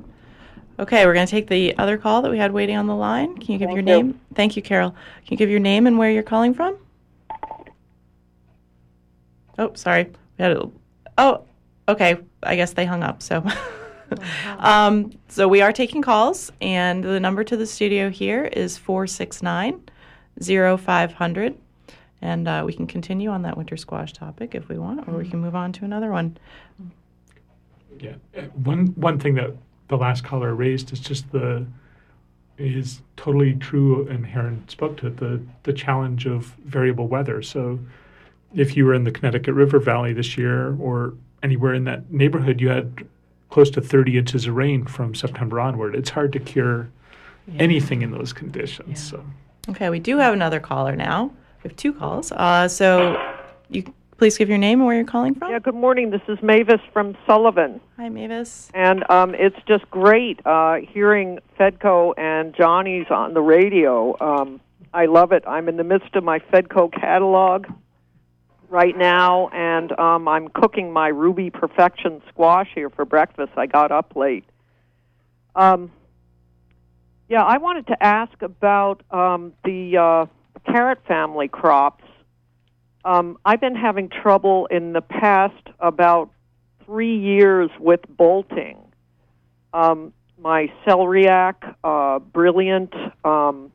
[0.77, 3.37] Okay, we're going to take the other call that we had waiting on the line.
[3.37, 4.03] Can you give your Thank you.
[4.03, 4.21] name?
[4.33, 4.91] Thank you, Carol.
[4.91, 6.77] Can you give your name and where you're calling from?
[9.57, 10.11] Oh, sorry.
[10.37, 10.69] We had a,
[11.17, 11.45] oh,
[11.87, 12.17] okay.
[12.43, 13.21] I guess they hung up.
[13.21, 13.45] So,
[14.57, 19.81] um, so we are taking calls, and the number to the studio here is 469
[20.41, 21.55] 0500.
[22.21, 25.29] And uh, we can continue on that winter squash topic if we want, or we
[25.29, 26.37] can move on to another one.
[27.99, 28.15] Yeah.
[28.53, 29.55] One one thing that
[29.89, 31.65] the last caller raised is just the
[32.57, 37.41] is totally true and Heron spoke to it, the the challenge of variable weather.
[37.41, 37.79] So
[38.53, 42.61] if you were in the Connecticut River Valley this year or anywhere in that neighborhood,
[42.61, 43.05] you had
[43.49, 45.95] close to 30 inches of rain from September onward.
[45.95, 46.89] It's hard to cure
[47.59, 49.01] anything in those conditions.
[49.01, 49.23] So
[49.67, 51.31] Okay, we do have another caller now.
[51.63, 52.31] We have two calls.
[52.31, 53.19] Uh, so
[53.69, 53.83] you
[54.17, 55.51] please give your name and where you're calling from.
[55.51, 56.11] Yeah, good morning.
[56.11, 57.81] This is Mavis from Sullivan.
[57.97, 58.69] Hi, Mavis.
[58.73, 64.15] And um, it's just great uh, hearing Fedco and Johnny's on the radio.
[64.19, 64.61] Um,
[64.93, 65.43] I love it.
[65.47, 67.65] I'm in the midst of my Fedco catalog
[68.69, 73.53] right now, and um, I'm cooking my Ruby Perfection squash here for breakfast.
[73.57, 74.45] I got up late.
[75.55, 75.91] Um,
[77.27, 80.25] yeah, I wanted to ask about um, the uh,
[80.71, 82.03] carrot family crops.
[83.03, 86.29] Um, I've been having trouble in the past about
[86.85, 88.79] three years with bolting.
[89.73, 92.93] Um, my celeriac, uh, brilliant.
[93.23, 93.71] Um,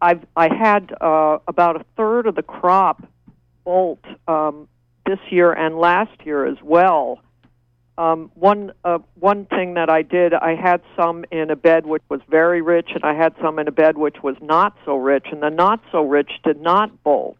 [0.00, 3.06] I've I had uh, about a third of the crop
[3.64, 4.68] bolt um,
[5.06, 7.20] this year and last year as well.
[7.96, 12.02] Um, one uh, one thing that I did, I had some in a bed which
[12.08, 15.26] was very rich, and I had some in a bed which was not so rich,
[15.30, 17.38] and the not so rich did not bolt.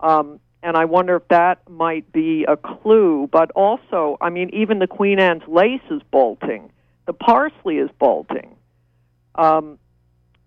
[0.00, 3.28] Um, and I wonder if that might be a clue.
[3.30, 6.70] But also, I mean, even the Queen Anne's lace is bolting.
[7.06, 8.56] The parsley is bolting.
[9.34, 9.78] Um,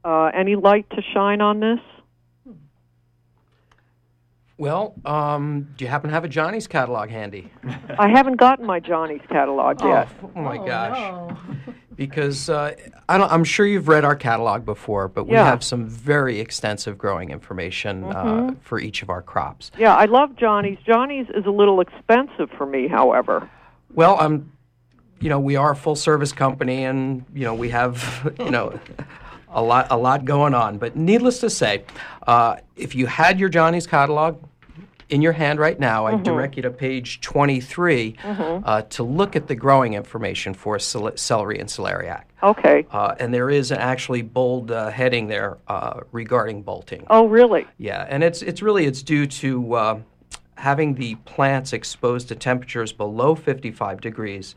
[0.04, 1.80] uh, any light to shine on this?
[4.58, 7.52] Well, um, do you happen to have a Johnny's catalog handy?
[8.00, 10.08] I haven't gotten my Johnny's catalog yet.
[10.24, 11.38] Oh, oh my gosh.
[11.96, 12.74] Because uh,
[13.10, 15.46] I don't, I'm sure you've read our catalog before, but we Yeah.
[15.46, 19.72] have some very extensive growing information uh, for each of our crops.
[19.78, 20.78] Yeah, I love Johnny's.
[20.86, 23.50] Johnny's is a little expensive for me, however.
[23.94, 24.52] Well, um,
[25.20, 28.78] you know, we are a full service company, and you know, we have you know
[29.56, 30.78] a lot a lot going on.
[30.78, 31.84] But needless to say,
[32.28, 34.44] uh, if you had your Johnny's catalog
[35.10, 39.48] in your hand right now, I direct you to page 23 uh, to look at
[39.48, 42.24] the growing information for cel- celery and celeriac.
[42.42, 42.86] Okay.
[42.92, 47.06] Uh, and there is an actually bold uh, heading there uh, regarding bolting.
[47.10, 47.66] Oh, really?
[47.78, 50.00] Yeah, and it's it's really it's due to uh,
[50.58, 54.56] having the plants exposed to temperatures below 55 degrees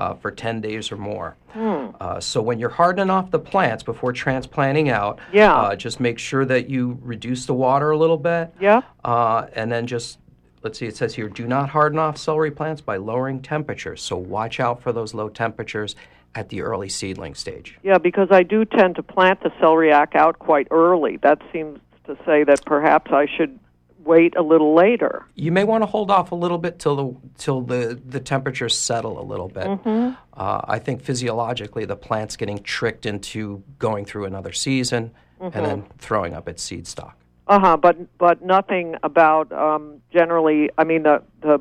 [0.00, 1.36] uh, for 10 days or more.
[1.54, 5.54] Uh, so when you're hardening off the plants before transplanting out, Yeah.
[5.54, 8.52] uh, just make sure that you reduce the water a little bit.
[8.58, 8.80] Yeah.
[9.04, 10.18] Uh, and then just
[10.62, 14.02] let's see, it says here, do not harden off celery plants by lowering temperatures.
[14.02, 15.96] So watch out for those low temperatures
[16.34, 17.78] at the early seedling stage.
[17.82, 21.16] Yeah, because I do tend to plant the celeriac out quite early.
[21.18, 23.58] That seems to say that perhaps I should
[24.04, 25.26] wait a little later.
[25.34, 28.76] You may want to hold off a little bit till the till the the temperatures
[28.76, 29.66] settle a little bit.
[29.66, 30.10] Mm-hmm.
[30.34, 35.56] Uh, I think physiologically the plant's getting tricked into going through another season Mm-hmm.
[35.56, 37.16] and then throwing up its seed stock.
[37.46, 37.76] Uh huh.
[37.78, 40.68] But but nothing about um, generally.
[40.76, 41.60] I mean the the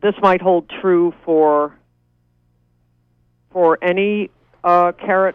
[0.00, 1.74] this might hold true for
[3.50, 4.30] for any
[4.62, 5.34] uh, carrot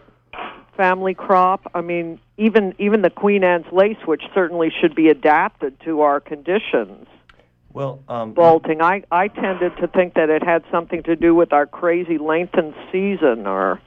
[0.75, 1.69] family crop.
[1.73, 6.19] I mean even even the Queen Anne's lace, which certainly should be adapted to our
[6.19, 7.07] conditions.
[7.73, 8.81] Well, um, Bolting.
[8.81, 12.73] I I tended to think that it had something to do with our crazy lengthened
[12.91, 13.79] season or.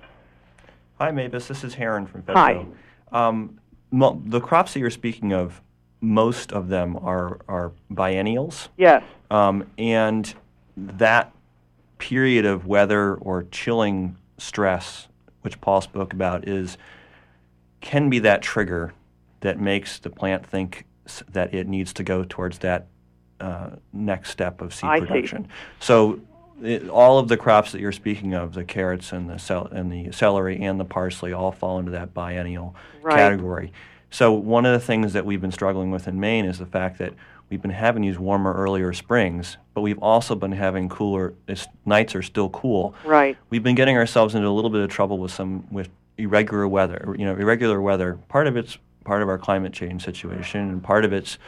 [1.01, 1.49] Hi, Mavis.
[1.49, 2.35] This is Heron from Fedco.
[2.35, 2.67] Hi.
[3.13, 3.59] Um,
[3.91, 5.61] mo- the crops that you're speaking of,
[6.01, 8.69] most of them are, are biennials.
[8.77, 9.03] Yes.
[9.31, 10.33] Um, and
[10.77, 11.33] that
[11.99, 15.09] period of weather or chilling stress,
[15.45, 16.77] which Paul spoke about, is
[17.81, 18.95] can be that trigger
[19.41, 20.87] that makes the plant think
[21.31, 22.87] that it needs to go towards that
[23.41, 25.07] uh, next step of seed I see.
[25.07, 25.49] production.
[25.81, 26.21] So
[26.63, 29.93] it, all of the crops that you're speaking of, the carrots and the cel- and
[29.93, 33.17] the celery and the parsley, all fall into that biennial Right.
[33.17, 33.71] category.
[34.11, 36.99] So one of the things that we've been struggling with in Maine is the fact
[37.01, 37.13] that
[37.51, 41.35] we've been having these warmer, earlier springs, but we've also been having cooler.
[41.49, 42.95] It's, nights are still cool.
[43.05, 43.37] Right.
[43.51, 47.15] We've been getting ourselves into a little bit of trouble with some with irregular weather.
[47.19, 48.19] You know, irregular weather.
[48.29, 51.39] Part of it's part of our climate change situation, and part of it's,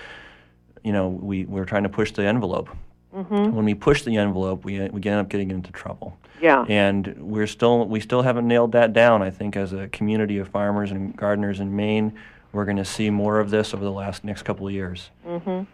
[0.85, 2.69] you know, we we're trying to push the envelope.
[3.15, 3.55] Mm-hmm.
[3.55, 6.19] When we push the envelope, we we end up getting into trouble.
[6.41, 6.65] Yeah.
[6.69, 9.23] And we're still we still haven't nailed that down.
[9.23, 12.13] I think as a community of farmers and gardeners in Maine,
[12.53, 15.11] we're going to see more of this over the last next couple of years.
[15.27, 15.65] Mm-hmm.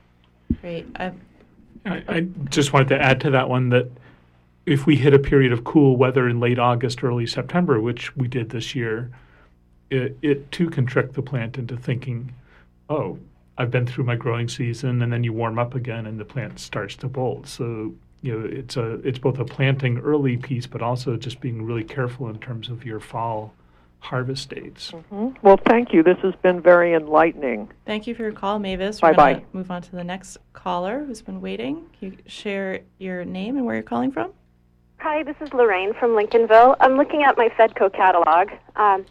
[0.62, 0.87] Great.
[0.96, 1.12] I,
[1.85, 2.20] I,
[2.51, 3.90] just wanted to add to that one that
[4.64, 8.29] if we hit a period of cool weather in late August, early September, which we
[8.29, 9.11] did this year,
[9.90, 12.33] it, it too can trick the plant into thinking,
[12.88, 13.18] oh,
[13.59, 16.61] I've been through my growing season, and then you warm up again, and the plant
[16.61, 17.48] starts to bolt.
[17.48, 21.66] So you know, it's a it's both a planting early piece, but also just being
[21.66, 23.53] really careful in terms of your fall
[24.03, 24.93] harvest dates.
[25.43, 26.03] Well, thank you.
[26.03, 27.71] This has been very enlightening.
[27.87, 29.01] thank you for your call, Mavis.
[29.01, 29.45] We're Bye-bye.
[29.53, 31.87] move on to the next caller who's been waiting.
[31.99, 34.33] Can you share your name and where you're calling from?
[34.99, 36.77] Hi, this is Lorraine from Lincolnville.
[36.81, 38.49] I'm looking at my Fedco catalog.
[38.77, 39.07] Um,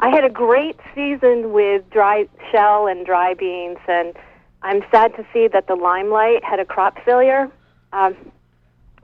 [0.00, 4.14] I had a great season with dry shell and dry beans, and
[4.62, 7.50] I'm sad to see that the limelight had a crop failure.
[7.92, 8.16] Um,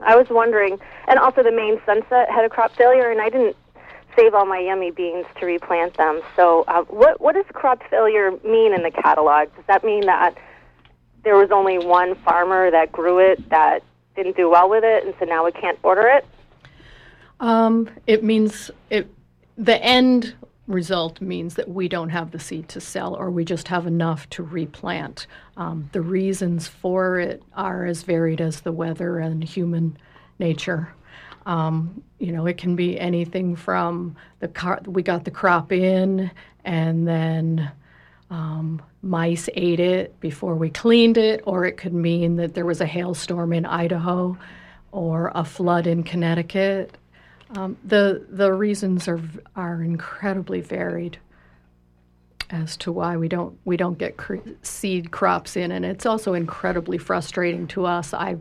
[0.01, 3.55] I was wondering, and also the Maine Sunset had a crop failure, and I didn't
[4.19, 6.21] save all my yummy beans to replant them.
[6.35, 9.53] So, uh, what what does crop failure mean in the catalog?
[9.55, 10.37] Does that mean that
[11.23, 13.83] there was only one farmer that grew it that
[14.15, 16.25] didn't do well with it, and so now we can't order it?
[17.39, 19.09] Um, it means it.
[19.57, 20.35] The end
[20.67, 24.29] result means that we don't have the seed to sell, or we just have enough
[24.29, 25.27] to replant.
[25.57, 29.97] Um, the reasons for it are as varied as the weather and human
[30.37, 30.93] nature.
[31.49, 36.29] Um, you know, it can be anything from the car- we got the crop in,
[36.63, 37.71] and then
[38.29, 42.81] um, mice ate it before we cleaned it, or it could mean that there was
[42.81, 44.37] a hailstorm in Idaho
[44.91, 46.95] or a flood in Connecticut.
[47.55, 49.19] Um, the the reasons are
[49.55, 51.17] are incredibly varied
[52.51, 54.19] as to why we don't we don't get
[54.61, 58.13] seed crops in, and it's also incredibly frustrating to us.
[58.13, 58.37] I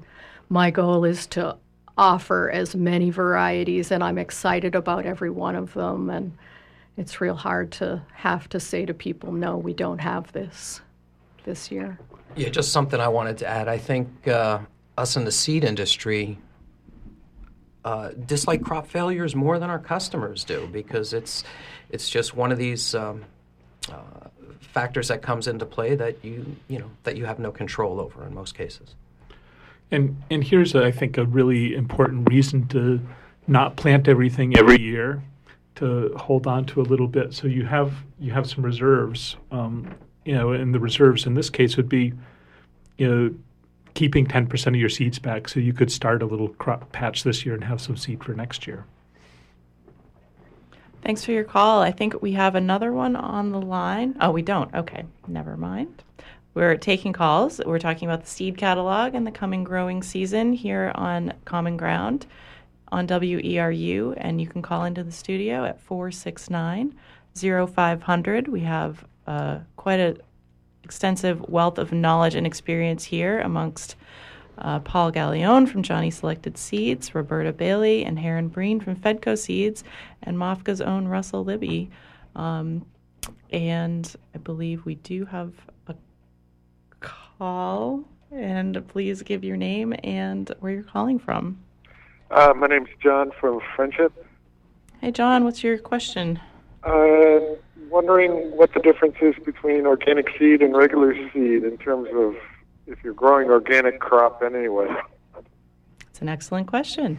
[0.51, 1.57] my goal is to
[1.99, 6.33] offer as many varieties, and I'm excited about every one of them, and
[6.97, 10.81] it's real hard to have to say to people, no, we don't have this
[11.45, 11.99] this year.
[12.37, 13.69] Yeah, just something I wanted to add.
[13.69, 14.61] I think uh,
[14.97, 16.39] us in the seed industry
[17.85, 21.45] uh, dislike crop failures more than our customers do because it's
[21.91, 23.25] it's just one of these um,
[23.91, 24.29] uh,
[24.61, 28.27] factors that comes into play that you you know that you have no control over
[28.27, 28.95] in most cases.
[29.91, 33.01] And and here's I think a really important reason to
[33.47, 35.23] not plant everything every year,
[35.77, 39.37] to hold on to a little bit so you have you have some reserves.
[39.51, 42.13] Um, you know, and the reserves in this case would be,
[42.99, 43.35] you know,
[43.95, 47.23] keeping ten percent of your seeds back so you could start a little crop patch
[47.25, 48.85] this year and have some seed for next year.
[51.03, 51.81] Thanks for your call.
[51.81, 54.17] I think we have another one on the line.
[54.21, 54.75] Oh, we don't.
[54.75, 56.03] Okay, never mind.
[56.55, 57.61] We're taking calls.
[57.65, 62.27] We're talking about the seed catalog and the coming growing season here on Common Ground
[62.91, 64.15] on WERU.
[64.17, 66.95] And you can call into the studio at 469
[67.35, 68.49] 0500.
[68.49, 70.19] We have uh, quite an
[70.83, 73.97] extensive wealth of knowledge and experience here amongst
[74.59, 79.85] uh, Paul Gallione from Johnny Selected Seeds, Roberta Bailey and Heron Breen from Fedco Seeds,
[80.23, 81.91] and MOFGA's own Russell Libby.
[82.35, 82.85] Um,
[83.51, 85.53] and I believe we do have
[87.39, 88.05] call.
[88.31, 91.59] And please give your name and where you're calling from.
[92.31, 94.13] Uh, my name's John from Friendship.
[95.01, 96.39] Hey, John, what's your question?
[96.83, 97.39] Uh,
[97.89, 102.35] wondering what the difference is between organic seed and regular seed in terms of
[102.87, 104.89] if you're growing organic crop anyway.
[106.11, 107.19] It's an excellent question.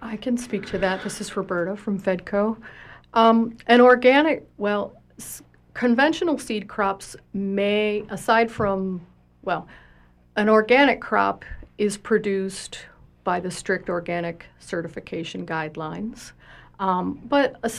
[0.00, 1.02] I can speak to that.
[1.02, 2.56] This is Roberta from Fedco.
[3.12, 5.42] Um, an organic, well, s-
[5.74, 9.04] conventional seed crops may, aside from,
[9.42, 9.68] well,
[10.36, 11.44] an organic crop
[11.78, 12.86] is produced
[13.24, 16.32] by the strict organic certification guidelines.
[16.78, 17.70] Um, but a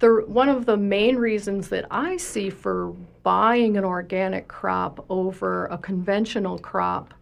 [0.00, 5.66] the, one of the main reasons that I see for buying an organic crop over
[5.66, 7.14] a conventional crop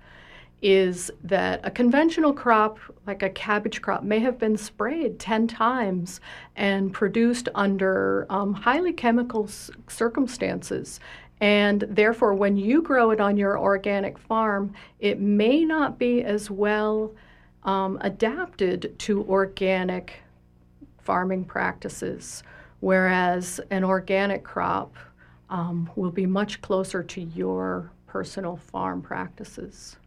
[0.61, 6.21] is that a conventional crop, like a cabbage crop, may have been sprayed 10 times
[6.57, 10.99] and produced under um, highly chemical s- circumstances.
[11.41, 16.51] And therefore, when you grow it on your organic farm, it may not be as
[16.51, 17.13] well
[17.63, 20.23] um, adapted to organic
[20.99, 22.43] farming practices,
[22.81, 24.97] whereas an organic crop
[25.51, 29.98] um, will be much closer to your personal farm practices.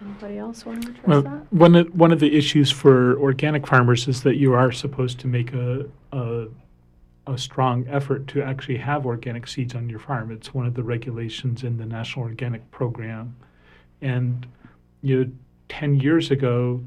[0.00, 1.52] Anybody else want to address Well, that?
[1.52, 5.26] one of, one of the issues for organic farmers is that you are supposed to
[5.26, 6.46] make a, a
[7.28, 10.30] a strong effort to actually have organic seeds on your farm.
[10.30, 13.34] It's one of the regulations in the National Organic Program,
[14.00, 14.46] and
[15.02, 15.30] you know,
[15.68, 16.80] ten years ago,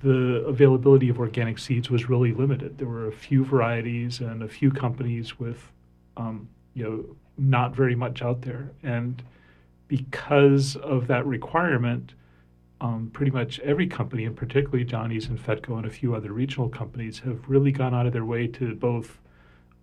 [0.00, 2.78] the availability of organic seeds was really limited.
[2.78, 5.70] There were a few varieties and a few companies with,
[6.16, 9.22] um, you know, not very much out there, and
[9.88, 12.14] because of that requirement,
[12.82, 16.68] um, pretty much every company, and particularly Johnny's and Fedco and a few other regional
[16.68, 19.20] companies, have really gone out of their way to both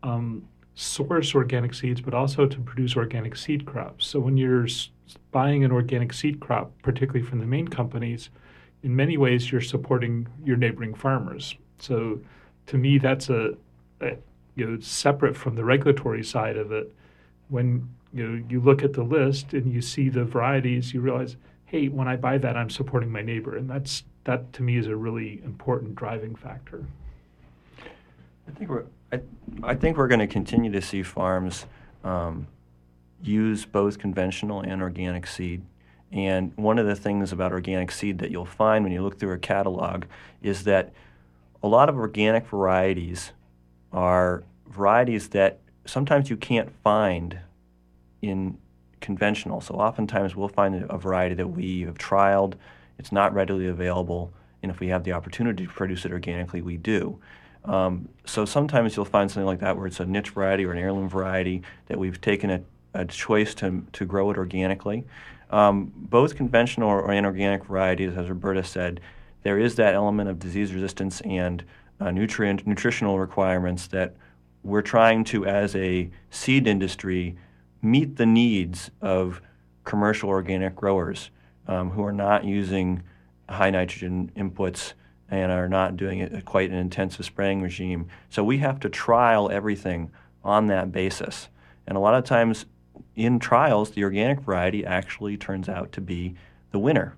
[0.03, 0.45] um,
[0.75, 4.05] source organic seeds, but also to produce organic seed crops.
[4.05, 4.67] So when you're
[5.31, 8.29] buying an organic seed crop, particularly from the Maine companies,
[8.83, 11.55] in many ways you're supporting your neighboring farmers.
[11.79, 12.19] So
[12.67, 13.53] to me, that's a,
[14.01, 14.17] a
[14.55, 16.93] you know separate from the regulatory side of it.
[17.47, 21.37] When you know you look at the list and you see the varieties, you realize,
[21.69, 24.87] hey, when I buy that, I'm supporting my neighbor, and that's that to me is
[24.87, 26.83] a really important driving factor.
[27.79, 29.21] I think we're I,
[29.63, 31.65] I think we're going to continue to see farms
[32.03, 32.47] um,
[33.21, 35.61] use both conventional and organic seed.
[36.11, 39.33] And one of the things about organic seed that you'll find when you look through
[39.33, 40.05] a catalog
[40.41, 40.91] is that
[41.61, 43.31] a lot of organic varieties
[43.93, 47.37] are varieties that sometimes you can't find
[48.23, 48.57] in
[49.01, 49.61] conventional.
[49.61, 52.55] So oftentimes we'll find a variety that we have trialed,
[52.97, 54.31] it's not readily available,
[54.61, 57.19] and if we have the opportunity to produce it organically, we do.
[57.65, 60.77] Um, so sometimes you'll find something like that where it's a niche variety or an
[60.77, 62.61] heirloom variety that we've taken a,
[62.93, 65.05] a choice to, to grow it organically.
[65.49, 69.01] Um, both conventional and organic varieties, as Roberta said,
[69.43, 71.63] there is that element of disease resistance and
[71.99, 74.15] uh, nutrient nutritional requirements that
[74.63, 77.37] we're trying to, as a seed industry,
[77.81, 79.41] meet the needs of
[79.83, 81.31] commercial organic growers
[81.67, 83.03] um, who are not using
[83.49, 84.93] high nitrogen inputs
[85.29, 88.07] and are not doing it quite an intensive spraying regime.
[88.29, 90.11] So we have to trial everything
[90.43, 91.49] on that basis.
[91.85, 92.65] And a lot of times
[93.15, 96.35] in trials, the organic variety actually turns out to be
[96.71, 97.15] the winner.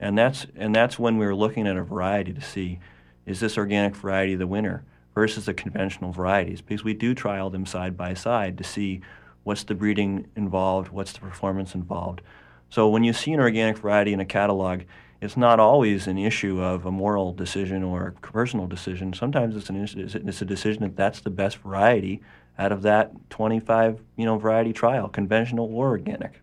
[0.00, 2.78] And that's, and that's when we're looking at a variety to see
[3.26, 4.84] is this organic variety the winner
[5.14, 6.62] versus the conventional varieties?
[6.62, 9.02] Because we do trial them side by side to see
[9.48, 12.20] what's the breeding involved, what's the performance involved.
[12.68, 14.82] So when you see an organic variety in a catalog,
[15.22, 19.14] it's not always an issue of a moral decision or a personal decision.
[19.14, 22.20] Sometimes it's an it's a decision that that's the best variety
[22.58, 26.42] out of that 25 you know variety trial, conventional or organic.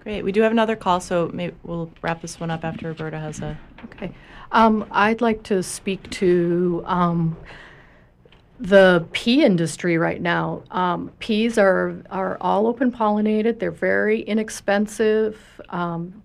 [0.00, 0.20] Great.
[0.20, 3.40] We do have another call, so maybe we'll wrap this one up after Roberta has
[3.40, 3.58] a.
[3.84, 4.12] Okay.
[4.52, 7.38] Um, I'd like to speak to um,
[8.60, 10.62] the pea industry right now.
[10.70, 15.38] Um, peas are, are all open pollinated, they're very inexpensive.
[15.70, 16.22] Um,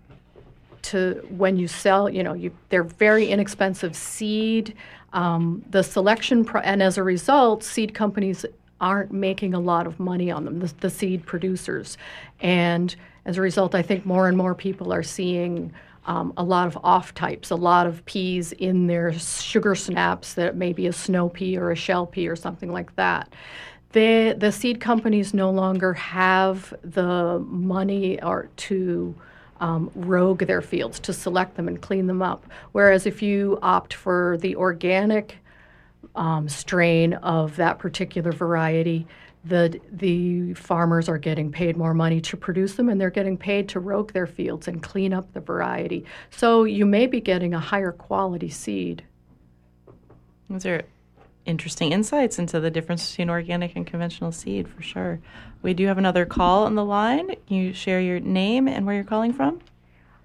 [0.82, 4.74] to when you sell, you know, you, they're very inexpensive seed.
[5.14, 8.46] Um, the selection, pro- and as a result, seed companies
[8.80, 11.98] aren't making a lot of money on them, the, the seed producers.
[12.40, 15.74] And as a result, I think more and more people are seeing
[16.10, 20.56] um, a lot of off types, a lot of peas in their sugar snaps that
[20.56, 23.32] may be a snow pea or a shell pea or something like that.
[23.92, 29.14] The, the seed companies no longer have the money or to
[29.60, 32.44] um, rogue their fields to select them and clean them up.
[32.72, 35.38] Whereas if you opt for the organic
[36.16, 39.06] um, strain of that particular variety,
[39.44, 43.70] the the farmers are getting paid more money to produce them, and they're getting paid
[43.70, 46.06] to rogue their fields and clean up the variety.
[46.30, 49.04] So you may be getting a higher quality seed.
[50.50, 50.84] Those are
[51.46, 55.20] interesting insights into the difference between organic and conventional seed, for sure.
[55.62, 57.28] We do have another call on the line.
[57.48, 59.62] Can you share your name and where you're calling from?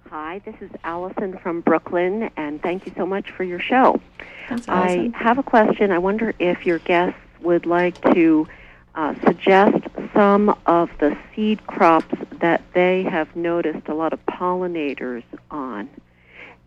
[0.09, 3.99] Hi, this is Allison from Brooklyn, and thank you so much for your show.
[4.47, 5.91] Thanks, I have a question.
[5.91, 8.47] I wonder if your guests would like to
[8.95, 15.23] uh, suggest some of the seed crops that they have noticed a lot of pollinators
[15.51, 15.89] on.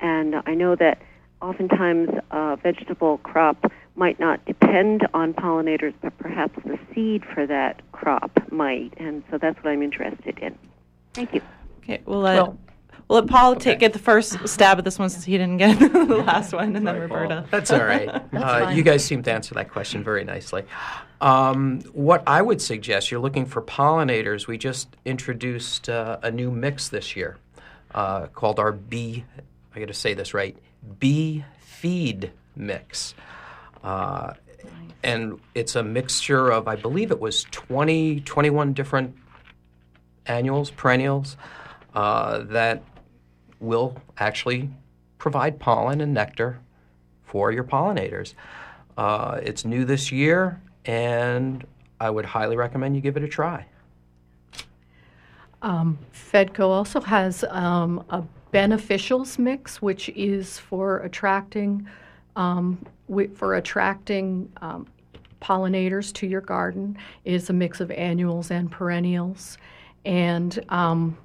[0.01, 1.01] And I know that
[1.41, 7.81] oftentimes a vegetable crop might not depend on pollinators, but perhaps the seed for that
[7.93, 8.93] crop might.
[8.97, 10.57] And so that's what I'm interested in.
[11.15, 11.41] Thank you.
[11.83, 12.59] Okay, we'll let, we'll
[13.09, 16.23] let Paul take, get the first stab at this one since he didn't get the
[16.27, 17.47] last one, and then Roberta.
[17.51, 18.09] That's all right.
[18.35, 20.65] uh, you guys seem to answer that question very nicely.
[21.21, 24.47] Um, what I would suggest, you're looking for pollinators.
[24.47, 27.39] We just introduced uh, a new mix this year
[27.95, 29.25] uh, called our bee,
[29.75, 30.57] I got to say this right,
[30.99, 33.15] bee feed mix.
[33.83, 34.35] Uh,
[35.03, 39.17] and it's a mixture of, I believe it was 20, 21 different
[40.27, 41.37] annuals, perennials,
[41.95, 42.83] uh, that
[43.61, 44.71] will actually
[45.19, 46.59] provide pollen and nectar
[47.25, 48.35] for your pollinators.
[48.97, 51.67] Uh, it's new this year, and
[52.01, 53.67] I would highly recommend you give it a try.
[55.63, 61.87] Um, Fedco also has um, a beneficials mix, which is for attracting
[62.37, 62.85] um,
[63.35, 64.87] for attracting um,
[65.43, 66.97] pollinators to your garden.
[67.25, 69.59] It is a mix of annuals and perennials,
[70.05, 71.19] and um,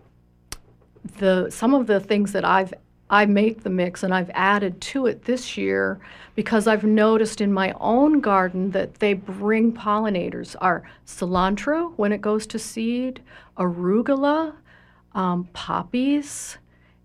[1.18, 2.74] the some of the things that I've
[3.10, 5.99] I make the mix and I've added to it this year
[6.36, 12.22] because I've noticed in my own garden that they bring pollinators are cilantro when it
[12.22, 13.22] goes to seed,
[13.58, 14.56] arugula,
[15.14, 16.58] um, poppies,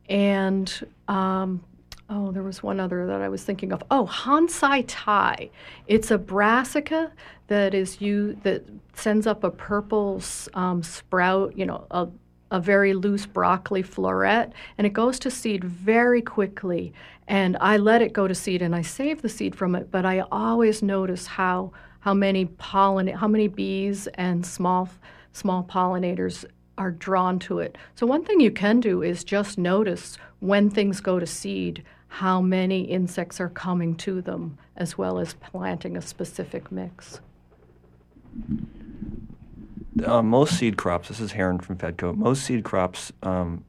[0.08, 1.62] and um,
[2.08, 3.82] oh, there was one other that I was thinking of.
[3.90, 5.50] Oh, Hon Tsai Tai.
[5.86, 7.12] It's a brassica
[7.48, 10.22] that is you that sends up a purple
[10.54, 11.56] um, sprout.
[11.58, 12.08] You know, a
[12.50, 16.92] a very loose broccoli floret, and it goes to seed very quickly.
[17.26, 19.90] And I let it go to seed, and I save the seed from it.
[19.90, 24.88] But I always notice how how many pollen, how many bees and small
[25.32, 26.44] small pollinators
[26.78, 27.76] are drawn to it.
[27.96, 32.40] So one thing you can do is just notice when things go to seed how
[32.40, 37.20] many insects are coming to them, as well as planting a specific mix.
[40.04, 41.08] Uh, most seed crops.
[41.08, 42.16] This is Heron from Fedco.
[42.16, 43.64] Most seed crops, um,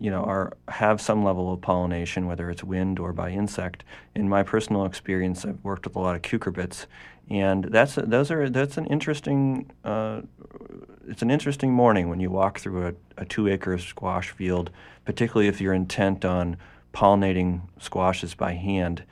[0.00, 3.84] you know, are have some level of pollination, whether it's wind or by insect.
[4.14, 6.86] In my personal experience, I've worked with a lot of cucurbits,
[7.30, 9.70] and that's those are that's an interesting.
[9.84, 10.22] Uh,
[11.08, 14.70] it's an interesting morning when you walk through a, a two-acre squash field,
[15.04, 16.56] particularly if you're intent on
[16.94, 19.02] pollinating squashes by hand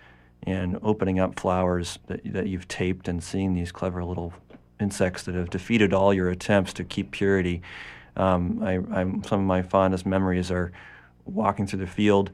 [0.44, 4.32] and opening up flowers that, that you've taped and seeing these clever little
[4.80, 7.62] insects that have defeated all your attempts to keep purity.
[8.16, 10.72] Um, I, some of my fondest memories are
[11.24, 12.30] walking through the field,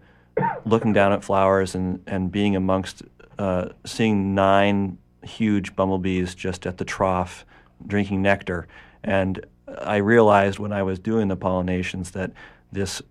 [0.64, 3.02] looking down at flowers, and, and being amongst,
[3.38, 7.44] uh, seeing nine huge bumblebees just at the trough
[7.86, 8.66] drinking nectar.
[9.04, 9.44] And
[9.78, 12.32] I realized when I was doing the pollinations that
[12.72, 13.02] this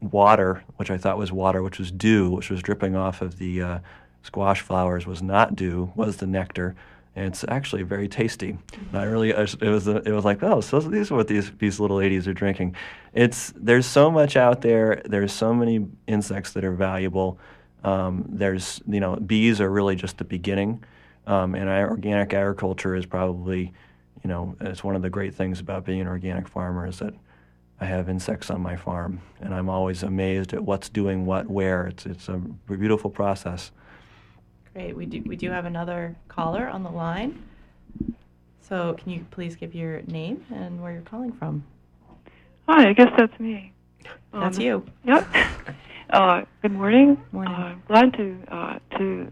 [0.00, 3.62] water, which I thought was water, which was dew, which was dripping off of the
[3.62, 3.78] uh,
[4.22, 6.74] squash flowers, was not dew, was the nectar.
[7.20, 8.56] And it's actually very tasty.
[8.72, 11.78] And I really, it was, it was like, oh, so these are what these these
[11.78, 12.76] little ladies are drinking.
[13.12, 15.02] It's there's so much out there.
[15.04, 17.38] There's so many insects that are valuable.
[17.84, 20.82] Um, there's you know bees are really just the beginning,
[21.26, 23.74] um, and organic agriculture is probably,
[24.24, 27.12] you know, it's one of the great things about being an organic farmer is that
[27.80, 31.86] I have insects on my farm, and I'm always amazed at what's doing what where.
[31.86, 33.72] It's it's a beautiful process.
[34.72, 34.96] Great.
[34.96, 37.42] We do we do have another caller on the line.
[38.60, 41.64] So can you please give your name and where you're calling from?
[42.68, 43.72] Hi, I guess that's me.
[44.32, 44.86] That's Um, you.
[45.04, 45.26] Yep.
[46.12, 47.16] Uh, good morning.
[47.30, 47.54] Morning.
[47.54, 49.30] Uh, glad to uh, to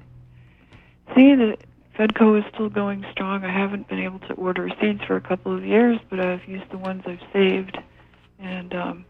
[1.17, 1.57] see that
[1.99, 3.45] Fedco is still going strong.
[3.45, 6.71] I haven't been able to order seeds for a couple of years, but I've used
[6.71, 7.77] the ones I've saved,
[8.39, 9.05] and um,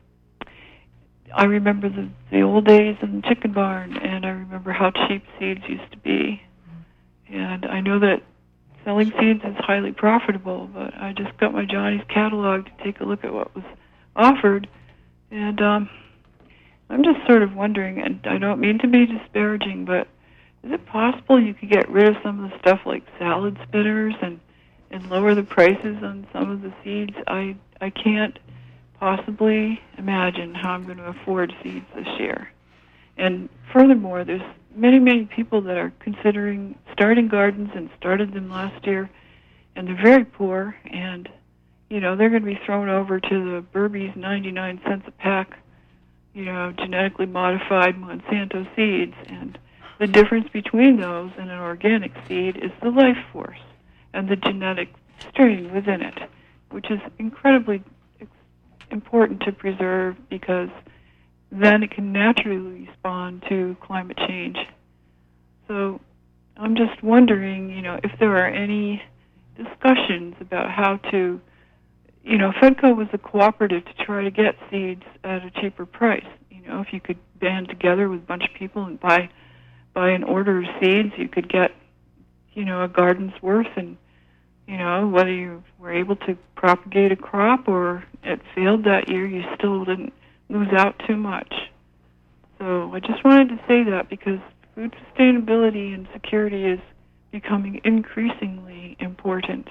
[1.34, 5.24] I remember the the old days in the chicken barn, and I remember how cheap
[5.38, 6.42] seeds used to be,
[7.28, 8.22] and I know that
[8.84, 10.68] selling seeds is highly profitable.
[10.72, 13.64] But I just got my Johnny's catalog to take a look at what was
[14.16, 14.68] offered,
[15.30, 15.90] and um,
[16.90, 20.08] I'm just sort of wondering, and I don't mean to be disparaging, but
[20.62, 24.14] is it possible you could get rid of some of the stuff like salad spinners
[24.22, 24.40] and
[24.90, 27.14] and lower the prices on some of the seeds?
[27.26, 28.38] I I can't
[28.98, 32.50] possibly imagine how I'm going to afford seeds this year.
[33.16, 34.42] And furthermore, there's
[34.74, 39.10] many many people that are considering starting gardens and started them last year,
[39.74, 41.28] and they're very poor and
[41.90, 45.58] you know they're going to be thrown over to the Burpee's 99 cents a pack,
[46.34, 49.58] you know, genetically modified Monsanto seeds and
[49.98, 53.58] the difference between those and an organic seed is the life force
[54.12, 54.88] and the genetic
[55.28, 56.18] strain within it,
[56.70, 57.82] which is incredibly
[58.90, 60.68] important to preserve because
[61.50, 64.56] then it can naturally respond to climate change.
[65.66, 66.00] So
[66.56, 69.02] I'm just wondering, you know, if there are any
[69.56, 71.40] discussions about how to,
[72.22, 76.26] you know, Fedco was a cooperative to try to get seeds at a cheaper price.
[76.50, 79.30] You know, if you could band together with a bunch of people and buy
[79.94, 81.72] buy an order of seeds, you could get,
[82.52, 83.96] you know, a garden's worth, and
[84.68, 89.26] you know whether you were able to propagate a crop or it failed that year,
[89.26, 90.12] you still didn't
[90.50, 91.52] lose out too much.
[92.58, 94.40] So I just wanted to say that because
[94.74, 96.80] food sustainability and security is
[97.32, 99.68] becoming increasingly important.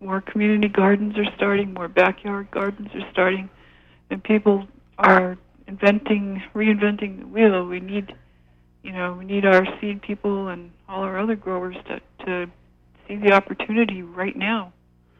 [0.00, 3.48] More community gardens are starting, more backyard gardens are starting,
[4.10, 4.66] and people
[4.98, 7.66] are inventing, reinventing the wheel.
[7.66, 8.14] We need
[8.82, 12.50] you know, we need our seed people and all our other growers to, to
[13.08, 14.72] see the opportunity right now.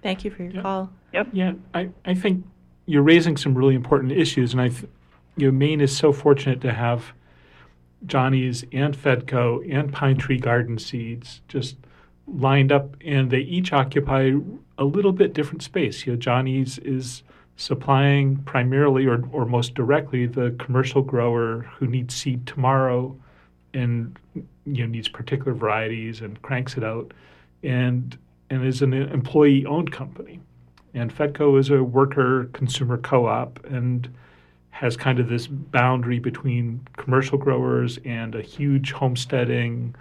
[0.02, 0.62] Thank you for your Yeah.
[0.62, 0.90] call.
[1.12, 1.28] Yep.
[1.32, 2.44] Yeah, I, I think
[2.86, 4.86] you're raising some really important issues, and I, th-
[5.36, 7.12] you know, Maine is so fortunate to have
[8.06, 11.76] Johnny's and Fedco and Pine Tree Garden Seeds just
[12.26, 14.32] lined up, and they each occupy
[14.76, 16.04] a little bit different space.
[16.06, 17.22] You know, Johnny's is
[17.56, 23.16] supplying primarily or, or most directly the commercial grower who needs seed tomorrow
[23.72, 24.42] and you
[24.82, 27.12] know needs particular varieties and cranks it out
[27.64, 28.16] and
[28.50, 30.40] and is an employee owned company.
[30.92, 34.08] And Fedco is a worker consumer co-op and
[34.70, 39.94] has kind of this boundary between commercial growers and a huge homesteading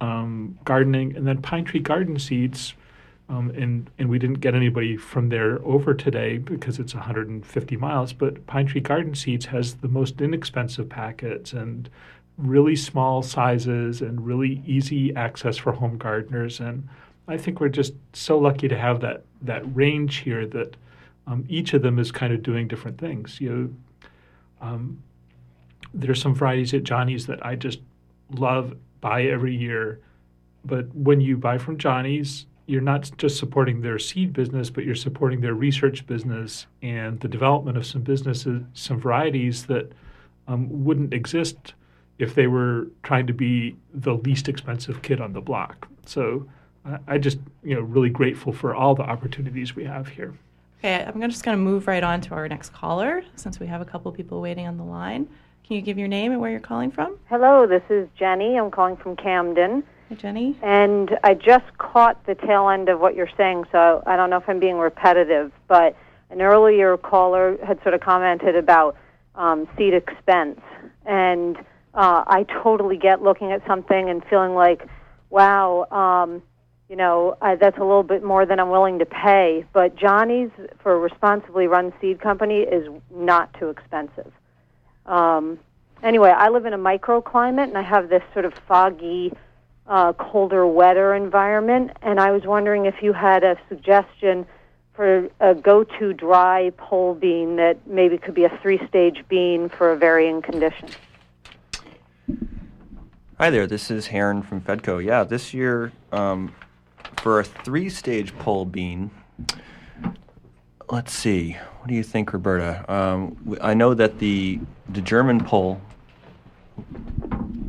[0.00, 2.74] um, gardening and then pine tree garden seeds
[3.30, 8.12] um, and and we didn't get anybody from there over today because it's 150 miles
[8.12, 11.88] but pine tree garden seeds has the most inexpensive packets and
[12.36, 16.60] really small sizes and really easy access for home gardeners.
[16.60, 16.88] And
[17.28, 20.76] I think we're just so lucky to have that that range here that
[21.26, 23.40] um, each of them is kind of doing different things.
[23.40, 23.70] You know,
[24.60, 25.02] um,
[25.92, 27.80] there's some varieties at Johnny's that I just
[28.30, 30.00] love, buy every year.
[30.64, 34.94] But when you buy from Johnny's, you're not just supporting their seed business, but you're
[34.94, 39.92] supporting their research business and the development of some businesses, some varieties that
[40.48, 41.74] um, wouldn't exist
[42.18, 45.88] if they were trying to be the least expensive kid on the block.
[46.06, 46.46] So
[46.84, 50.34] I, I just, you know, really grateful for all the opportunities we have here.
[50.78, 53.80] Okay, I'm just going to move right on to our next caller since we have
[53.80, 55.26] a couple people waiting on the line.
[55.66, 57.18] Can you give your name and where you're calling from?
[57.30, 58.58] Hello, this is Jenny.
[58.58, 59.82] I'm calling from Camden.
[60.10, 60.58] Hi, Jenny.
[60.62, 64.36] And I just caught the tail end of what you're saying, so I don't know
[64.36, 65.96] if I'm being repetitive, but
[66.28, 68.96] an earlier caller had sort of commented about
[69.36, 70.60] um, seed expense.
[71.06, 71.56] And
[71.94, 74.86] uh, I totally get looking at something and feeling like,
[75.30, 76.42] wow, um,
[76.88, 79.64] you know, uh, that's a little bit more than I'm willing to pay.
[79.72, 80.50] But Johnny's,
[80.82, 84.32] for a responsibly run seed company, is not too expensive.
[85.06, 85.58] Um,
[86.02, 89.32] anyway, I live in a microclimate, and I have this sort of foggy,
[89.86, 91.92] uh, colder, wetter environment.
[92.02, 94.46] And I was wondering if you had a suggestion
[94.94, 99.96] for a go-to dry pole bean that maybe could be a three-stage bean for a
[99.96, 100.88] varying condition.
[103.38, 105.04] Hi there, this is Heron from Fedco.
[105.04, 106.54] Yeah, this year um,
[107.18, 109.10] for a three-stage pole bean.
[110.90, 111.58] Let's see.
[111.78, 112.90] What do you think, Roberta?
[112.90, 115.80] Um, I know that the the German pole.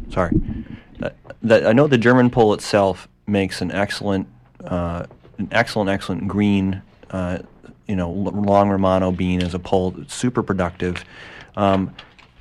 [0.10, 0.32] Sorry,
[1.00, 4.28] that, that I know the German pole itself makes an excellent,
[4.64, 5.06] uh,
[5.38, 6.82] an excellent, excellent green.
[7.10, 7.40] Uh,
[7.88, 11.04] you know, long Romano bean as a pole, super productive.
[11.58, 11.94] Um,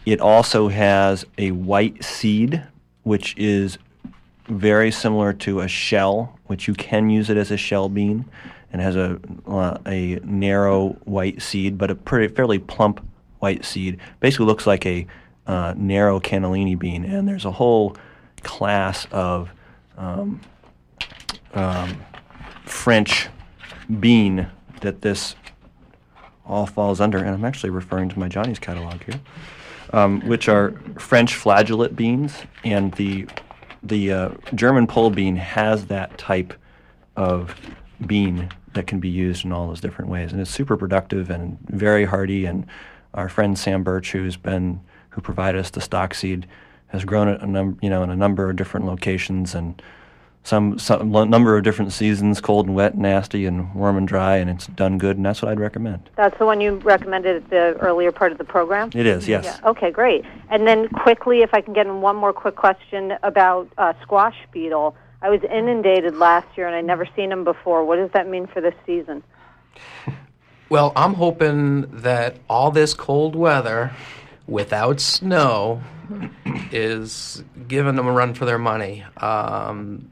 [0.07, 2.63] it also has a white seed,
[3.03, 3.79] which is
[4.49, 8.25] very similar to a shell, which you can use it as a shell bean,
[8.73, 13.05] and has a uh, a narrow white seed, but a pretty fairly plump
[13.39, 13.99] white seed.
[14.21, 15.07] Basically, looks like a
[15.47, 17.97] uh, narrow cannellini bean, and there's a whole
[18.43, 19.51] class of
[19.97, 20.41] um,
[21.55, 21.97] um,
[22.65, 23.29] French
[24.01, 24.49] bean
[24.81, 25.35] that this
[26.47, 29.21] all falls under, and I'm actually referring to my Johnny's catalog here,
[29.95, 33.27] um, which are French flageolet beans, and the
[33.83, 36.53] the uh, German pole bean has that type
[37.17, 37.55] of
[38.07, 41.59] bean that can be used in all those different ways, and it's super productive and
[41.69, 42.45] very hardy.
[42.45, 42.67] And
[43.15, 44.81] our friend Sam Birch, who's been
[45.11, 46.49] who provided us the stock seed,
[46.89, 49.81] has grown it a num- you know in a number of different locations and
[50.45, 54.49] some some number of different seasons, cold and wet, nasty and warm and dry, and
[54.49, 56.11] it's done good, and that's what I'd recommend.
[56.17, 58.91] That's the one you recommended at the earlier part of the program?
[58.95, 59.45] It is, yes.
[59.45, 59.71] Yeah.
[59.71, 60.25] Okay, great.
[60.51, 64.37] And then quickly, if I can get in one more quick question about uh, squash
[64.53, 64.95] beetle.
[65.23, 67.83] I was inundated last year and I'd never seen them before.
[67.83, 69.23] What does that mean for this season?
[70.71, 73.93] Well, I'm hoping that all this cold weather
[74.47, 75.83] without snow
[76.73, 79.05] is giving them a run for their money.
[79.19, 80.11] Um,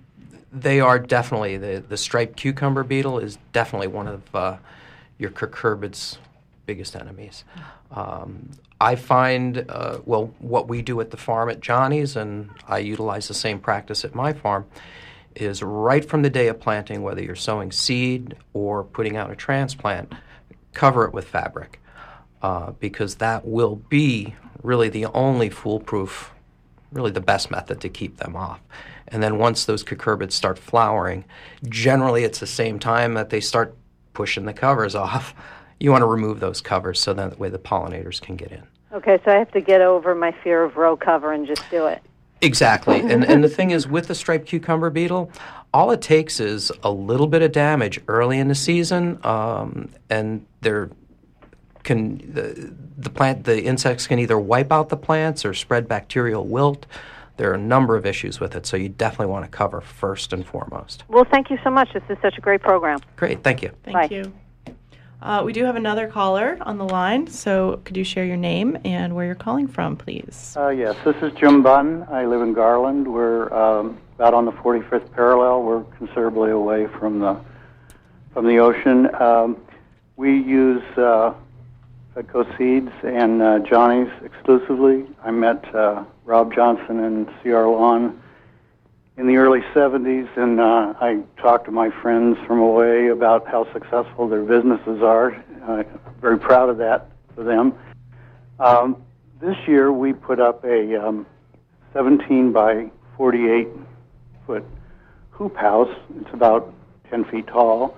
[0.53, 4.57] they are definitely the the striped cucumber beetle is definitely one of uh,
[5.18, 6.18] your cucurbit's
[6.66, 7.44] biggest enemies.
[7.90, 8.50] Um,
[8.80, 13.28] I find uh, well what we do at the farm at Johnny's, and I utilize
[13.28, 14.66] the same practice at my farm.
[15.34, 19.36] Is right from the day of planting, whether you're sowing seed or putting out a
[19.36, 20.12] transplant,
[20.74, 21.80] cover it with fabric
[22.42, 26.32] uh, because that will be really the only foolproof,
[26.92, 28.61] really the best method to keep them off.
[29.12, 31.24] And then once those cucurbits start flowering,
[31.68, 33.76] generally it's the same time that they start
[34.14, 35.34] pushing the covers off.
[35.78, 38.62] You want to remove those covers so that way the pollinators can get in.
[38.92, 41.86] Okay, so I have to get over my fear of row cover and just do
[41.86, 42.02] it.
[42.40, 43.00] Exactly.
[43.04, 45.30] and and the thing is with the striped cucumber beetle,
[45.72, 50.44] all it takes is a little bit of damage early in the season, um, and
[50.60, 50.90] they're
[51.82, 56.44] can the, the plant the insects can either wipe out the plants or spread bacterial
[56.44, 56.86] wilt.
[57.37, 60.33] There are a number of issues with it, so you definitely want to cover first
[60.33, 61.05] and foremost.
[61.09, 61.93] Well, thank you so much.
[61.93, 62.99] This is such a great program.
[63.16, 63.70] Great, thank you.
[63.85, 64.09] Thank Bye.
[64.11, 64.33] you.
[65.22, 68.76] Uh, we do have another caller on the line, so could you share your name
[68.85, 70.55] and where you're calling from, please?
[70.59, 72.05] Uh, yes, this is Jim Button.
[72.11, 73.07] I live in Garland.
[73.07, 75.62] We're um, about on the 45th parallel.
[75.62, 77.41] We're considerably away from the
[78.33, 79.14] from the ocean.
[79.14, 79.59] Um,
[80.16, 81.35] we use uh,
[82.14, 85.06] Fedco seeds and uh, Johnny's exclusively.
[85.24, 87.66] I met uh, Rob Johnston and C.R.
[87.68, 88.20] Lawn
[89.16, 93.70] in the early 70s, and uh, I talked to my friends from away about how
[93.72, 95.32] successful their businesses are.
[95.66, 95.84] Uh,
[96.20, 97.74] very proud of that for them.
[98.60, 99.02] Um,
[99.40, 101.26] this year, we put up a um,
[101.94, 103.68] 17 by 48
[104.46, 104.64] foot
[105.30, 105.94] hoop house.
[106.20, 106.72] It's about
[107.10, 107.96] 10 feet tall,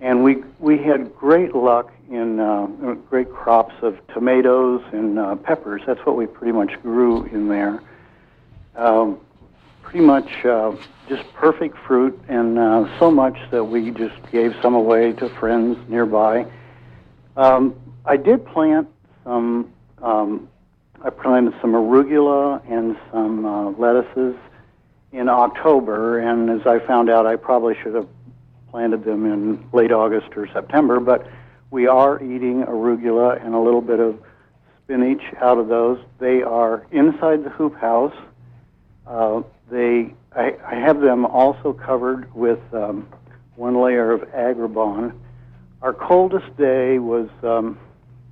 [0.00, 2.66] and we we had great luck in uh,
[3.08, 5.82] great crops of tomatoes and uh, peppers.
[5.86, 7.82] That's what we pretty much grew in there.
[8.76, 9.20] Um,
[9.82, 10.72] pretty much uh,
[11.08, 15.76] just perfect fruit, and uh, so much that we just gave some away to friends
[15.88, 16.46] nearby.
[17.36, 17.74] Um,
[18.04, 18.88] I did plant
[19.24, 19.72] some.
[20.02, 20.48] Um,
[21.02, 24.36] I planted some arugula and some uh, lettuces
[25.12, 28.08] in October, and as I found out, I probably should have
[28.70, 31.00] planted them in late August or September.
[31.00, 31.26] But
[31.70, 34.18] we are eating arugula and a little bit of
[34.84, 35.98] spinach out of those.
[36.18, 38.14] They are inside the hoop house.
[39.06, 43.06] Uh, they, I, I have them also covered with um,
[43.56, 45.12] one layer of agribon.
[45.82, 47.78] Our coldest day was um,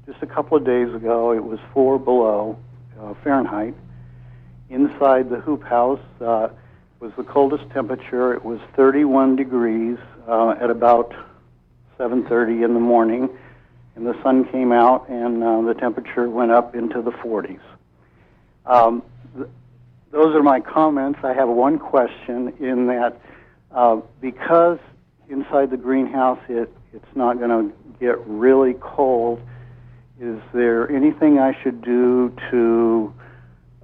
[0.06, 1.32] just a couple of days ago.
[1.32, 2.58] It was four below
[3.00, 3.74] uh, Fahrenheit.
[4.68, 6.48] Inside the hoop house uh,
[7.00, 8.34] was the coldest temperature.
[8.34, 9.98] It was 31 degrees
[10.28, 11.14] uh, at about
[11.98, 13.28] 7:30 in the morning,
[13.96, 17.60] and the sun came out, and uh, the temperature went up into the 40s.
[18.66, 19.02] Um,
[19.34, 19.48] th-
[20.12, 21.20] those are my comments.
[21.24, 23.20] I have one question in that
[23.72, 24.78] uh, because
[25.28, 29.40] inside the greenhouse it it's not going to get really cold.
[30.20, 33.14] Is there anything I should do to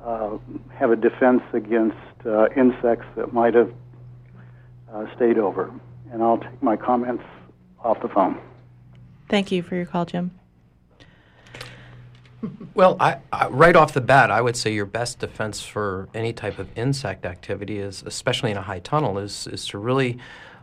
[0.03, 0.39] uh,
[0.75, 3.73] have a defense against uh, insects that might have
[4.93, 5.73] uh, stayed over?
[6.15, 7.25] And I'll take my comments
[7.83, 8.41] off the phone.
[9.29, 10.31] Thank you for your call, Jim.
[12.73, 16.33] Well, I, I, right off the bat, I would say your best defense for any
[16.33, 20.19] type of insect activity is, especially in a high tunnel, is is to really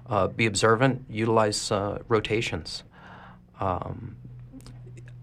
[0.08, 2.84] uh, be observant, utilize uh, rotations.
[3.60, 4.16] Um,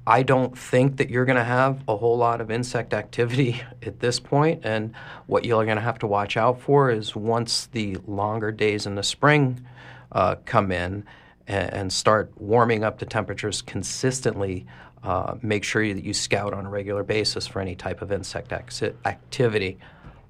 [0.06, 4.00] I don't think that you're going to have a whole lot of insect activity at
[4.00, 4.94] this point, and
[5.26, 8.94] what you're going to have to watch out for is once the longer days in
[8.94, 9.64] the spring
[10.12, 11.04] uh, come in
[11.46, 14.66] and, and start warming up the temperatures consistently.
[15.02, 18.52] Uh, make sure that you scout on a regular basis for any type of insect
[18.52, 19.78] activity.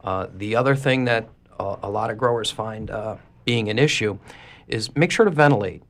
[0.04, 4.16] Uh, the other thing that a lot of growers find uh, being an issue
[4.68, 5.82] is make sure to ventilate.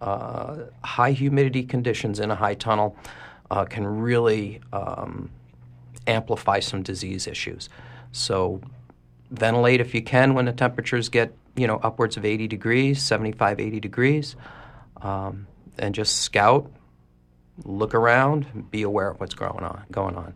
[0.00, 2.96] Uh, high humidity conditions in a high tunnel
[3.68, 5.28] can really um,
[6.06, 7.68] amplify some disease issues.
[8.12, 8.60] So
[9.30, 13.60] ventilate if you can when the temperatures get you know upwards of 80 degrees, 75,
[13.60, 14.34] 80 degrees,
[15.02, 15.46] um,
[15.78, 16.72] and just scout,
[17.64, 19.84] look around, be aware of what's going on.
[19.90, 20.32] Going on.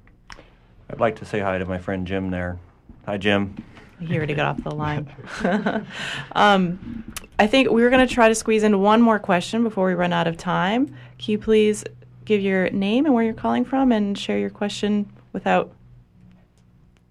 [0.90, 2.58] I'd like to say hi to my friend Jim there.
[3.06, 3.56] Hi, Jim.
[4.00, 5.08] He already got off the line.
[6.32, 7.04] um,
[7.38, 9.94] I think we were going to try to squeeze in one more question before we
[9.94, 10.88] run out of time.
[11.18, 11.84] Can you please
[12.26, 15.72] give your name and where you're calling from and share your question without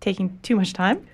[0.02, 1.08] taking too much time?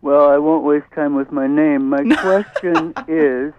[0.00, 1.88] Well, I won't waste time with my name.
[1.88, 3.52] My question is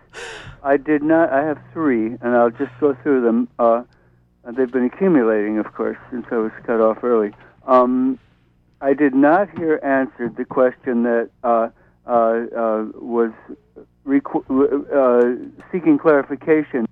[0.63, 3.49] I did not, I have three, and I'll just go through them.
[3.59, 3.83] Uh,
[4.45, 7.33] they've been accumulating, of course, since I was cut off early.
[7.65, 8.19] Um,
[8.81, 11.69] I did not hear answered the question that uh,
[12.07, 13.31] uh, uh, was
[14.07, 14.45] requ-
[14.93, 16.87] uh, seeking clarification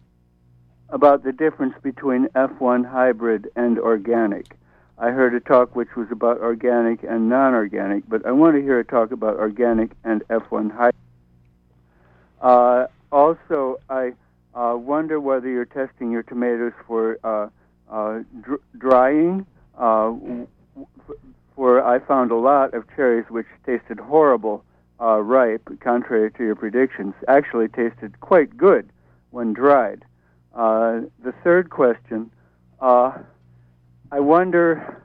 [0.89, 4.57] about the difference between F1 hybrid and organic.
[4.99, 8.61] I heard a talk which was about organic and non organic, but I want to
[8.61, 10.95] hear a talk about organic and F1 hybrid.
[12.41, 14.13] Uh, also, I
[14.55, 17.17] uh, wonder whether you're testing your tomatoes for
[18.41, 19.45] dr- drying
[21.57, 24.63] For I found a lot of cherries which tasted horrible
[24.99, 28.89] uh, ripe, contrary to your predictions, actually tasted quite good
[29.31, 30.05] when dried.
[30.53, 32.31] Uh, the third question
[32.79, 33.17] uh,
[34.11, 35.03] I wonder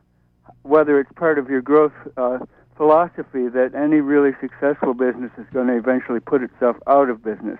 [0.62, 2.38] whether it's part of your growth uh,
[2.76, 7.58] philosophy that any really successful business is going to eventually put itself out of business.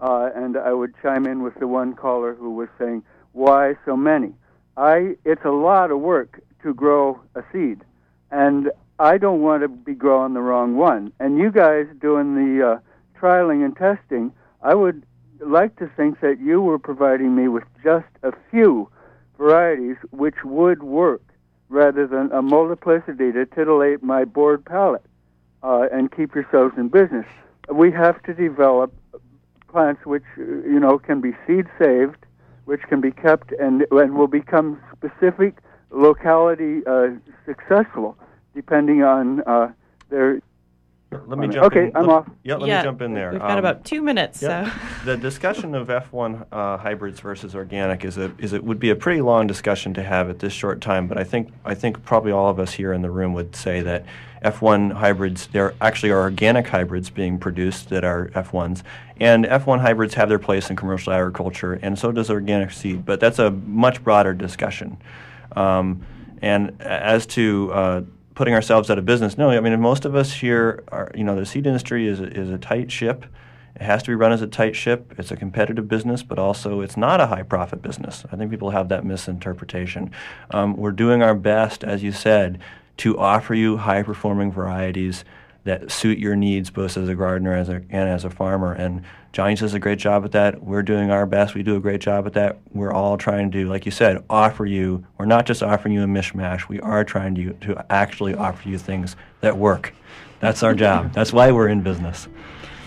[0.00, 3.96] Uh, and I would chime in with the one caller who was saying, "Why so
[3.96, 4.32] many?"
[4.76, 7.84] I it's a lot of work to grow a seed
[8.30, 11.12] and I don't want to be growing the wrong one.
[11.20, 12.78] And you guys doing the uh,
[13.18, 14.32] trialing and testing,
[14.62, 15.04] I would
[15.40, 18.90] like to think that you were providing me with just a few
[19.40, 21.22] varieties which would work
[21.70, 25.04] rather than a multiplicity to titillate my bored palate
[25.62, 27.26] uh, and keep yourselves in business.
[27.72, 28.92] We have to develop
[29.68, 32.20] plants which you know can be seed saved,
[32.66, 35.58] which can be kept and and will become specific
[35.90, 37.08] locality uh,
[37.46, 38.16] successful
[38.54, 39.72] depending on uh,
[40.10, 40.40] their.
[41.12, 41.96] Let me jump okay, in.
[41.96, 42.30] I'm let, off.
[42.44, 43.32] Yeah, let Yeah, me jump in there.
[43.32, 44.40] We've got Um, about two minutes.
[44.40, 44.72] yeah, So.
[45.06, 48.94] the discussion of F1 uh, hybrids versus organic is a is it would be a
[48.96, 51.08] pretty long discussion to have at this short time.
[51.08, 53.80] But I think I think probably all of us here in the room would say
[53.80, 54.04] that
[54.44, 58.82] F1 hybrids there actually are organic hybrids being produced that are F1s,
[59.18, 63.04] and F1 hybrids have their place in commercial agriculture, and so does organic seed.
[63.04, 64.96] But that's a much broader discussion.
[65.56, 66.02] Um,
[66.40, 68.02] and as to uh,
[68.40, 71.36] putting ourselves out of business, no, I mean most of us here are, you know,
[71.36, 73.26] the seed industry is a, is a tight ship.
[73.76, 75.12] It has to be run as a tight ship.
[75.18, 78.24] It's a competitive business, but also it's not a high profit business.
[78.32, 80.10] I think people have that misinterpretation.
[80.52, 82.58] Um, we're doing our best, as you said,
[82.96, 85.22] to offer you high performing varieties
[85.64, 88.72] that suit your needs both as a gardener as a, and as a farmer.
[88.72, 89.02] And
[89.32, 90.62] Johnny's does a great job at that.
[90.62, 91.54] We're doing our best.
[91.54, 92.58] We do a great job at that.
[92.72, 96.06] We're all trying to, like you said, offer you, we're not just offering you a
[96.06, 96.68] mishmash.
[96.68, 99.94] We are trying to, to actually offer you things that work.
[100.40, 101.12] That's our job.
[101.14, 102.28] That's why we're in business.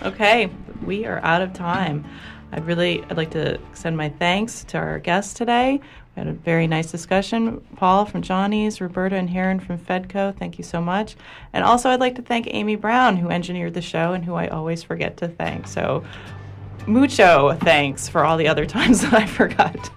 [0.01, 0.49] Okay,
[0.83, 2.05] we are out of time.
[2.51, 5.79] I'd really, I'd like to extend my thanks to our guests today.
[6.15, 7.59] Had a very nice discussion.
[7.75, 11.15] Paul from Johnny's, Roberta and Heron from Fedco, thank you so much.
[11.53, 14.47] And also, I'd like to thank Amy Browne, who engineered the show and who I
[14.47, 15.67] always forget to thank.
[15.67, 16.03] So,
[16.87, 19.89] mucho thanks for all the other times that I forgot.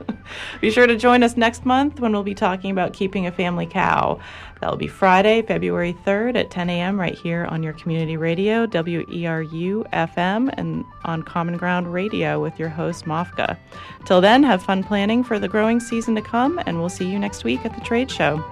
[0.61, 3.67] be sure to join us next month when we'll be talking about keeping a family
[3.67, 4.19] cow.
[4.61, 6.99] That'll be Friday, February 3rd at 10 a.m.
[6.99, 12.71] right here on your community radio, WERU FM, and on Common Ground Radio with your
[12.71, 13.59] host, MOFGA.
[14.07, 17.19] Till then, have fun planning for the growing season to come, and we'll see you
[17.19, 18.43] next week at the trade show.